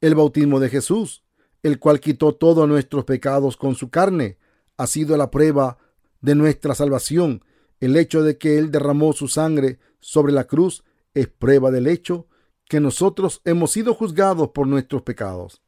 el 0.00 0.14
bautismo 0.14 0.60
de 0.60 0.68
Jesús, 0.68 1.24
el 1.62 1.78
cual 1.78 2.00
quitó 2.00 2.34
todos 2.34 2.68
nuestros 2.68 3.04
pecados 3.04 3.56
con 3.56 3.74
su 3.74 3.90
carne, 3.90 4.38
ha 4.76 4.86
sido 4.86 5.16
la 5.16 5.30
prueba 5.30 5.78
de 6.20 6.34
nuestra 6.34 6.74
salvación. 6.74 7.44
El 7.80 7.96
hecho 7.96 8.22
de 8.22 8.38
que 8.38 8.58
Él 8.58 8.70
derramó 8.70 9.12
su 9.12 9.28
sangre 9.28 9.78
sobre 10.00 10.32
la 10.32 10.44
cruz 10.44 10.84
es 11.14 11.28
prueba 11.28 11.70
del 11.70 11.86
hecho 11.86 12.28
que 12.68 12.80
nosotros 12.80 13.40
hemos 13.44 13.72
sido 13.72 13.94
juzgados 13.94 14.50
por 14.50 14.66
nuestros 14.66 15.02
pecados. 15.02 15.62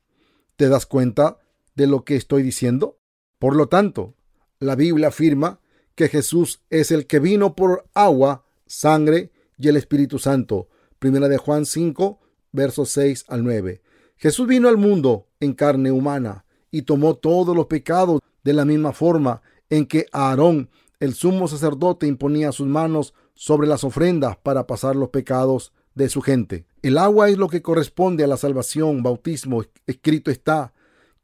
¿Te 0.57 0.69
das 0.69 0.87
cuenta 0.87 1.39
de 1.75 1.87
lo 1.87 2.05
que 2.05 2.17
estoy 2.17 2.43
diciendo? 2.43 2.99
Por 3.39 3.57
lo 3.57 3.69
tanto, 3.69 4.15
la 4.59 4.77
Biblia 4.77 5.09
afirma 5.09 5.61
que 5.95 6.09
Jesús 6.09 6.63
es 6.69 6.91
el 6.91 7.07
que 7.07 7.19
vino 7.19 7.57
por 7.57 7.89
agua, 7.95 8.45
sangre 8.67 9.33
y 9.59 9.69
el 9.69 9.77
Espíritu 9.77 10.19
Santo. 10.19 10.69
Primera 10.99 11.29
de 11.29 11.39
Juan 11.39 11.65
5, 11.65 12.21
versos 12.53 12.91
6 12.91 13.25
al 13.29 13.43
9. 13.45 13.81
Jesús 14.21 14.47
vino 14.47 14.69
al 14.69 14.77
mundo 14.77 15.29
en 15.41 15.55
carne 15.55 15.91
humana 15.91 16.45
y 16.71 16.83
tomó 16.83 17.15
todos 17.15 17.57
los 17.57 17.69
pecados 17.69 18.21
de 18.45 18.53
la 18.53 18.67
misma 18.67 18.93
forma 18.93 19.41
en 19.71 19.87
que 19.87 20.05
Aarón, 20.13 20.69
el 20.99 21.15
sumo 21.15 21.49
sacerdote, 21.49 22.07
imponía 22.07 22.53
sus 22.53 22.67
manos 22.67 23.15
sobre 23.33 23.67
las 23.67 23.83
ofrendas 23.83 24.37
para 24.37 24.67
pasar 24.67 24.95
los 24.95 25.09
pecados 25.09 25.73
de 25.95 26.11
su 26.11 26.21
gente. 26.21 26.67
El 26.83 26.99
agua 26.99 27.31
es 27.31 27.39
lo 27.39 27.49
que 27.49 27.63
corresponde 27.63 28.23
a 28.23 28.27
la 28.27 28.37
salvación, 28.37 29.03
bautismo. 29.03 29.65
Escrito 29.87 30.31
está 30.31 30.75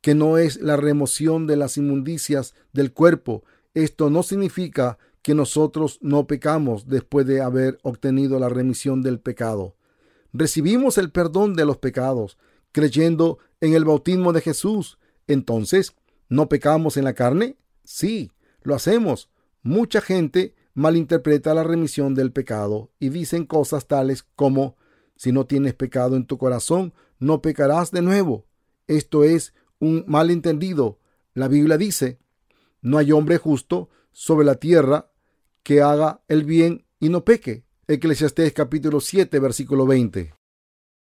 que 0.01 0.14
no 0.14 0.38
es 0.38 0.59
la 0.62 0.78
remoción 0.78 1.47
de 1.47 1.57
las 1.57 1.76
inmundicias 1.76 2.55
del 2.72 2.94
cuerpo. 2.94 3.44
Esto 3.74 4.09
no 4.09 4.22
significa 4.22 4.97
que 5.20 5.34
nosotros 5.34 5.99
no 6.01 6.26
pecamos 6.26 6.88
después 6.88 7.26
de 7.26 7.42
haber 7.42 7.78
obtenido 7.82 8.38
la 8.38 8.49
remisión 8.49 9.03
del 9.03 9.20
pecado. 9.20 9.74
Recibimos 10.32 10.97
el 10.97 11.11
perdón 11.11 11.55
de 11.57 11.66
los 11.66 11.76
pecados 11.76 12.38
creyendo 12.72 13.38
en 13.60 13.74
el 13.74 13.84
bautismo 13.84 14.32
de 14.32 14.40
Jesús. 14.40 14.98
Entonces, 15.26 15.94
¿no 16.28 16.48
pecamos 16.48 16.96
en 16.96 17.04
la 17.04 17.14
carne? 17.14 17.56
Sí, 17.84 18.32
lo 18.62 18.74
hacemos. 18.74 19.30
Mucha 19.62 20.00
gente 20.00 20.54
malinterpreta 20.74 21.54
la 21.54 21.64
remisión 21.64 22.14
del 22.14 22.32
pecado 22.32 22.90
y 22.98 23.08
dicen 23.08 23.46
cosas 23.46 23.86
tales 23.86 24.24
como 24.36 24.76
si 25.16 25.32
no 25.32 25.46
tienes 25.46 25.74
pecado 25.74 26.16
en 26.16 26.26
tu 26.26 26.36
corazón, 26.36 26.92
no 27.18 27.40
pecarás 27.40 27.90
de 27.90 28.02
nuevo. 28.02 28.46
Esto 28.86 29.24
es 29.24 29.54
un 29.78 30.04
malentendido. 30.06 30.98
La 31.34 31.48
Biblia 31.48 31.78
dice, 31.78 32.18
no 32.82 32.98
hay 32.98 33.12
hombre 33.12 33.38
justo 33.38 33.88
sobre 34.12 34.46
la 34.46 34.56
tierra 34.56 35.10
que 35.62 35.80
haga 35.80 36.22
el 36.28 36.44
bien 36.44 36.86
y 37.00 37.08
no 37.08 37.24
peque. 37.24 37.64
Eclesiastés 37.88 38.52
capítulo 38.52 39.00
7, 39.00 39.38
versículo 39.38 39.86
20. 39.86 40.34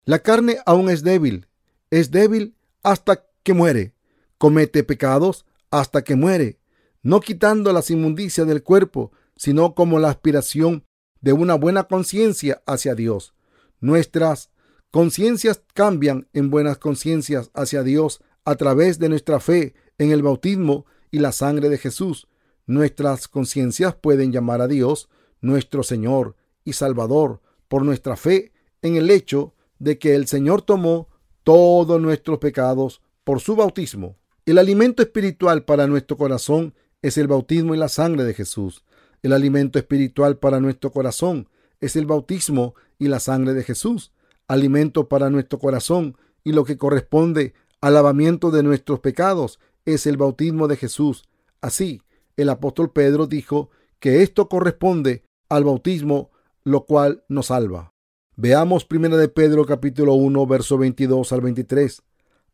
La 0.09 0.21
carne 0.21 0.57
aún 0.65 0.89
es 0.89 1.03
débil, 1.03 1.49
es 1.91 2.11
débil 2.11 2.57
hasta 2.83 3.27
que 3.43 3.53
muere, 3.53 3.93
comete 4.39 4.83
pecados 4.83 5.45
hasta 5.71 6.03
que 6.03 6.17
muere, 6.17 6.61
no 7.03 7.21
quitando 7.21 7.75
las 7.75 7.91
inmundicias 7.91 8.47
del 8.47 8.63
cuerpo, 8.63 9.13
sino 9.37 9.75
como 9.75 9.99
la 9.99 10.09
aspiración 10.09 10.87
de 11.21 11.35
una 11.35 11.57
buena 11.57 11.85
conciencia 11.85 12.63
hacia 12.65 12.95
Dios. 12.95 13.35
Nuestras 13.81 14.49
conciencias 14.91 15.61
cambian 15.75 16.27
en 16.33 16.49
buenas 16.49 16.79
conciencias 16.79 17.51
hacia 17.53 17.83
Dios 17.83 18.23
a 18.47 18.55
través 18.55 18.99
de 18.99 19.11
nuestra 19.11 19.41
fe 19.41 19.75
en 19.99 20.11
el 20.11 20.23
bautismo 20.23 20.87
y 21.11 21.19
la 21.19 21.33
sangre 21.33 21.69
de 21.69 21.77
Jesús. 21.77 22.29
Nuestras 22.65 23.29
conciencias 23.29 23.95
pueden 23.95 24.33
llamar 24.33 24.63
a 24.63 24.69
Dios 24.69 25.11
nuestro 25.43 25.83
Señor 25.83 26.35
y 26.65 26.73
Salvador 26.73 27.43
por 27.69 27.85
nuestra 27.85 28.17
fe 28.17 28.53
en 28.81 28.97
el 28.97 29.11
hecho 29.11 29.53
de 29.79 29.99
que 29.99 30.15
el 30.15 30.27
Señor 30.27 30.63
tomó 30.63 31.09
todos 31.43 32.01
nuestros 32.01 32.39
pecados 32.39 33.01
por 33.25 33.41
su 33.41 33.57
bautismo. 33.57 34.17
El 34.47 34.59
alimento 34.59 35.03
espiritual 35.03 35.65
para 35.65 35.87
nuestro 35.87 36.17
corazón 36.17 36.75
es 37.03 37.19
el 37.19 37.29
bautismo 37.29 37.75
y 37.75 37.79
la 37.79 37.89
sangre 37.89 38.25
de 38.25 38.35
Jesús. 38.35 38.85
El 39.23 39.33
alimento 39.33 39.79
espiritual 39.79 40.39
para 40.39 40.61
nuestro 40.61 40.91
corazón 40.91 41.49
es 41.81 41.97
el 41.97 42.07
bautismo 42.07 42.75
y 42.99 43.09
la 43.09 43.21
sangre 43.21 43.55
de 43.55 43.63
Jesús. 43.63 44.13
Alimento 44.47 45.09
para 45.09 45.31
nuestro 45.31 45.59
corazón 45.59 46.17
y 46.45 46.53
lo 46.53 46.65
que 46.65 46.79
corresponde 46.79 47.55
al 47.81 47.95
lavamiento 47.95 48.51
de 48.51 48.63
nuestros 48.63 49.01
pecados 49.01 49.61
es 49.85 50.07
el 50.07 50.17
bautismo 50.17 50.69
de 50.69 50.77
Jesús. 50.77 51.29
Así, 51.61 52.03
el 52.37 52.49
apóstol 52.49 52.93
Pedro 52.93 53.27
dijo 53.27 53.71
que 54.01 54.23
esto 54.23 54.49
corresponde 54.49 55.25
al 55.49 55.65
bautismo, 55.65 56.31
lo 56.65 56.85
cual 56.85 57.25
nos 57.29 57.47
salva. 57.47 57.93
Veamos 58.41 58.87
1 58.89 59.17
de 59.17 59.29
Pedro 59.29 59.67
capítulo 59.67 60.15
1, 60.15 60.47
verso 60.47 60.79
22 60.79 61.33
al 61.33 61.41
23. 61.41 62.03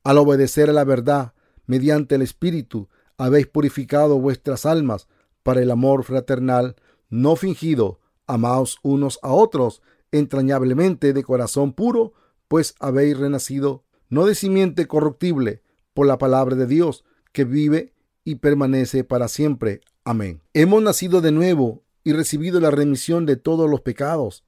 Al 0.03 0.17
obedecer 0.17 0.71
a 0.71 0.73
la 0.73 0.83
verdad, 0.83 1.35
mediante 1.67 2.15
el 2.15 2.23
Espíritu, 2.23 2.89
habéis 3.19 3.49
purificado 3.49 4.19
vuestras 4.19 4.65
almas 4.65 5.09
para 5.43 5.61
el 5.61 5.71
amor 5.71 6.05
fraternal 6.05 6.77
no 7.11 7.37
fingido. 7.37 8.01
Amaos 8.27 8.79
unos 8.83 9.19
a 9.21 9.35
otros 9.35 9.83
entrañablemente 10.11 11.13
de 11.13 11.23
corazón 11.23 11.75
puro, 11.75 12.15
pues 12.49 12.75
habéis 12.81 13.19
renacido 13.19 13.85
no 14.09 14.25
de 14.25 14.35
simiente 14.35 14.87
corruptible, 14.87 15.61
por 15.93 16.07
la 16.07 16.17
palabra 16.17 16.57
de 16.57 16.67
Dios, 16.67 17.05
que 17.33 17.45
vive 17.45 17.93
y 18.25 18.37
permanece 18.37 19.05
para 19.05 19.29
siempre. 19.29 19.83
Amén. 20.03 20.41
Hemos 20.55 20.83
nacido 20.83 21.21
de 21.21 21.31
nuevo 21.31 21.83
y 22.05 22.15
recibido 22.15 22.59
la 22.59 22.71
remisión 22.71 23.27
de 23.27 23.37
todos 23.37 23.69
los 23.69 23.83
pecados. 23.83 24.45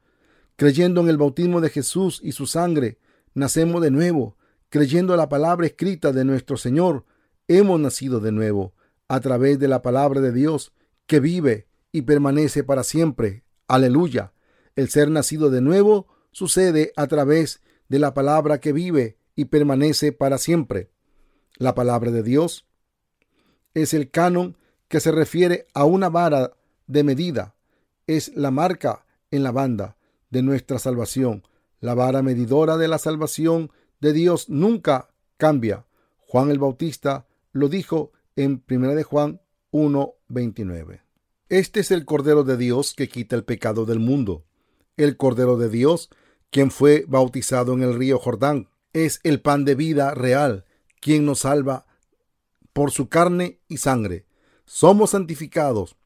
Creyendo 0.56 1.02
en 1.02 1.10
el 1.10 1.18
bautismo 1.18 1.60
de 1.60 1.68
Jesús 1.68 2.18
y 2.22 2.32
su 2.32 2.46
sangre, 2.46 2.98
nacemos 3.34 3.82
de 3.82 3.90
nuevo. 3.90 4.38
Creyendo 4.70 5.14
la 5.14 5.28
palabra 5.28 5.66
escrita 5.66 6.12
de 6.12 6.24
nuestro 6.24 6.56
Señor, 6.56 7.04
hemos 7.46 7.78
nacido 7.78 8.20
de 8.20 8.32
nuevo, 8.32 8.74
a 9.06 9.20
través 9.20 9.58
de 9.58 9.68
la 9.68 9.82
palabra 9.82 10.22
de 10.22 10.32
Dios, 10.32 10.72
que 11.06 11.20
vive 11.20 11.68
y 11.92 12.02
permanece 12.02 12.64
para 12.64 12.84
siempre. 12.84 13.44
Aleluya. 13.68 14.32
El 14.76 14.88
ser 14.88 15.10
nacido 15.10 15.50
de 15.50 15.60
nuevo 15.60 16.08
sucede 16.32 16.92
a 16.96 17.06
través 17.06 17.60
de 17.88 17.98
la 17.98 18.14
palabra 18.14 18.58
que 18.58 18.72
vive 18.72 19.18
y 19.36 19.46
permanece 19.46 20.12
para 20.12 20.38
siempre. 20.38 20.90
La 21.58 21.74
palabra 21.74 22.10
de 22.10 22.22
Dios 22.22 22.66
es 23.74 23.92
el 23.92 24.10
canon 24.10 24.56
que 24.88 25.00
se 25.00 25.12
refiere 25.12 25.66
a 25.74 25.84
una 25.84 26.08
vara 26.08 26.56
de 26.86 27.04
medida. 27.04 27.54
Es 28.06 28.34
la 28.34 28.50
marca 28.50 29.04
en 29.30 29.42
la 29.42 29.52
banda 29.52 29.96
de 30.30 30.42
nuestra 30.42 30.78
salvación. 30.78 31.46
La 31.80 31.94
vara 31.94 32.22
medidora 32.22 32.76
de 32.76 32.88
la 32.88 32.98
salvación 32.98 33.70
de 34.00 34.12
Dios 34.12 34.48
nunca 34.48 35.08
cambia. 35.36 35.86
Juan 36.18 36.50
el 36.50 36.58
Bautista 36.58 37.26
lo 37.52 37.68
dijo 37.68 38.12
en 38.34 38.62
1 38.68 38.94
de 38.94 39.02
Juan 39.02 39.40
1:29. 39.70 41.02
Este 41.48 41.80
es 41.80 41.90
el 41.90 42.04
Cordero 42.04 42.44
de 42.44 42.56
Dios 42.56 42.94
que 42.94 43.08
quita 43.08 43.36
el 43.36 43.44
pecado 43.44 43.84
del 43.84 44.00
mundo. 44.00 44.44
El 44.96 45.16
Cordero 45.16 45.56
de 45.56 45.68
Dios, 45.68 46.10
quien 46.50 46.70
fue 46.70 47.04
bautizado 47.06 47.72
en 47.74 47.82
el 47.82 47.94
río 47.94 48.18
Jordán, 48.18 48.68
es 48.92 49.20
el 49.22 49.40
pan 49.40 49.64
de 49.64 49.74
vida 49.74 50.14
real, 50.14 50.64
quien 51.00 51.24
nos 51.24 51.40
salva 51.40 51.86
por 52.72 52.90
su 52.90 53.08
carne 53.08 53.60
y 53.68 53.76
sangre. 53.76 54.26
Somos 54.64 55.10
santificados 55.10 55.96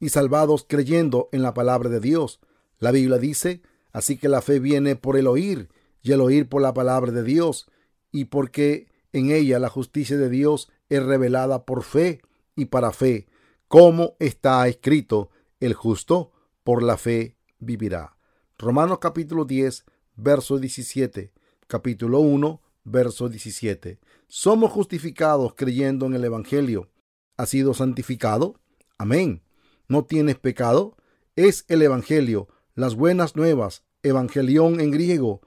y 0.00 0.08
salvados 0.08 0.64
creyendo 0.68 1.28
en 1.32 1.42
la 1.42 1.54
palabra 1.54 1.88
de 1.90 2.00
Dios. 2.00 2.40
La 2.78 2.90
Biblia 2.90 3.18
dice, 3.18 3.62
así 3.92 4.16
que 4.16 4.28
la 4.28 4.42
fe 4.42 4.60
viene 4.60 4.96
por 4.96 5.16
el 5.16 5.26
oír 5.26 5.68
y 6.02 6.12
el 6.12 6.20
oír 6.20 6.48
por 6.48 6.62
la 6.62 6.74
palabra 6.74 7.12
de 7.12 7.22
Dios, 7.22 7.66
y 8.12 8.26
porque 8.26 8.88
en 9.12 9.30
ella 9.30 9.58
la 9.58 9.68
justicia 9.68 10.16
de 10.16 10.28
Dios 10.28 10.70
es 10.88 11.02
revelada 11.02 11.64
por 11.64 11.82
fe 11.82 12.20
y 12.54 12.66
para 12.66 12.92
fe, 12.92 13.26
como 13.68 14.14
está 14.20 14.66
escrito, 14.68 15.30
el 15.58 15.74
justo 15.74 16.32
por 16.62 16.82
la 16.82 16.96
fe 16.96 17.36
vivirá. 17.58 18.16
Romanos 18.58 18.98
capítulo 19.00 19.44
10, 19.44 19.84
verso 20.14 20.58
17, 20.58 21.32
capítulo 21.66 22.20
1, 22.20 22.62
verso 22.84 23.28
17. 23.28 23.98
Somos 24.28 24.70
justificados 24.70 25.54
creyendo 25.54 26.06
en 26.06 26.14
el 26.14 26.24
Evangelio. 26.24 26.90
¿Has 27.36 27.50
sido 27.50 27.74
santificado? 27.74 28.60
Amén. 28.98 29.42
¿No 29.88 30.04
tienes 30.04 30.38
pecado? 30.38 30.96
Es 31.34 31.64
el 31.68 31.82
Evangelio 31.82 32.48
las 32.76 32.94
buenas 32.94 33.36
nuevas, 33.36 33.84
evangelión 34.02 34.80
en 34.80 34.90
griego. 34.90 35.40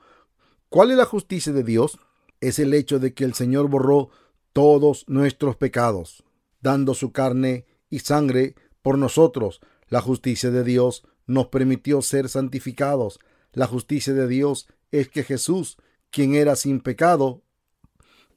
¿Cuál 0.67 0.89
es 0.89 0.97
la 0.97 1.05
justicia 1.05 1.53
de 1.53 1.63
Dios? 1.63 1.99
Es 2.41 2.57
el 2.57 2.73
hecho 2.73 2.97
de 2.97 3.13
que 3.13 3.23
el 3.23 3.36
Señor 3.36 3.69
borró 3.69 4.09
todos 4.51 5.05
nuestros 5.07 5.55
pecados, 5.55 6.23
dando 6.59 6.95
su 6.95 7.11
carne 7.11 7.67
y 7.91 7.99
sangre 7.99 8.55
por 8.82 8.97
nosotros. 8.97 9.61
La 9.89 10.01
justicia 10.01 10.49
de 10.49 10.63
Dios 10.63 11.03
nos 11.27 11.47
permitió 11.47 12.01
ser 12.01 12.30
santificados. 12.30 13.19
La 13.53 13.67
justicia 13.67 14.13
de 14.13 14.27
Dios 14.27 14.67
es 14.91 15.07
que 15.07 15.23
Jesús, 15.23 15.77
quien 16.09 16.34
era 16.34 16.55
sin 16.55 16.80
pecado, 16.80 17.43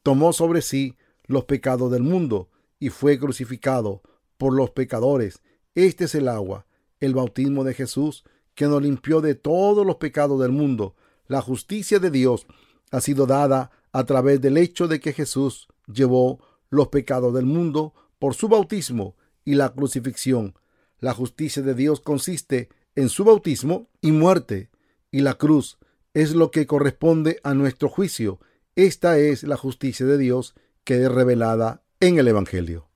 tomó 0.03 0.35
sobre 0.35 0.61
sí 0.61 0.99
los 1.25 1.45
pecados 1.45 1.91
del 1.91 2.03
mundo 2.03 2.51
y 2.79 2.91
fue 2.91 3.19
crucificado 3.19 4.03
por 4.37 4.53
los 4.53 4.71
pecadores. 4.71 5.41
Este 5.75 6.05
es 6.05 6.15
el 6.15 6.29
agua, 6.29 6.67
el 7.01 7.15
bautismo 7.15 7.65
de 7.65 7.73
Jesús 7.73 8.25
que 8.55 8.67
nos 8.67 8.83
limpió 8.83 9.21
de 9.21 9.35
todos 9.35 9.87
los 9.87 9.97
pecados 9.97 10.41
del 10.41 10.53
mundo. 10.53 10.95
La 11.27 11.41
justicia 11.41 11.99
de 11.99 12.11
Dios 12.11 12.47
ha 12.91 13.01
sido 13.01 13.27
dada 13.27 13.71
a 13.93 14.05
través 14.05 14.41
del 14.41 14.57
hecho 14.57 14.89
de 14.89 15.01
que 15.01 15.13
Jesús 15.13 15.69
llevó 15.87 16.41
los 16.71 16.89
pecados 16.89 17.35
del 17.35 17.47
mundo 17.47 17.95
por 18.19 18.35
su 18.35 18.49
bautismo 18.49 19.17
y 19.45 19.55
la 19.55 19.73
crucifixión. 19.73 20.55
La 20.99 21.15
justicia 21.15 21.63
de 21.63 21.75
Dios 21.75 22.01
consiste 22.01 22.69
en 22.95 23.09
su 23.09 23.25
bautismo 23.25 23.89
y 24.01 24.13
muerte 24.13 24.71
y 25.11 25.21
la 25.21 25.35
cruz. 25.35 25.79
es 26.15 26.35
lo 26.35 26.51
que 26.51 26.67
corresponde 26.67 27.41
a 27.43 27.55
nuestro 27.55 27.89
juicio. 27.89 28.39
Esta 28.77 29.19
es 29.19 29.45
la 29.45 29.57
justicia 29.57 30.05
de 30.05 30.19
Dios 30.19 30.55
que 30.85 31.03
es 31.03 31.11
revelada 31.11 31.83
en 32.01 32.19
el 32.19 32.29
Evangelio. 32.29 32.92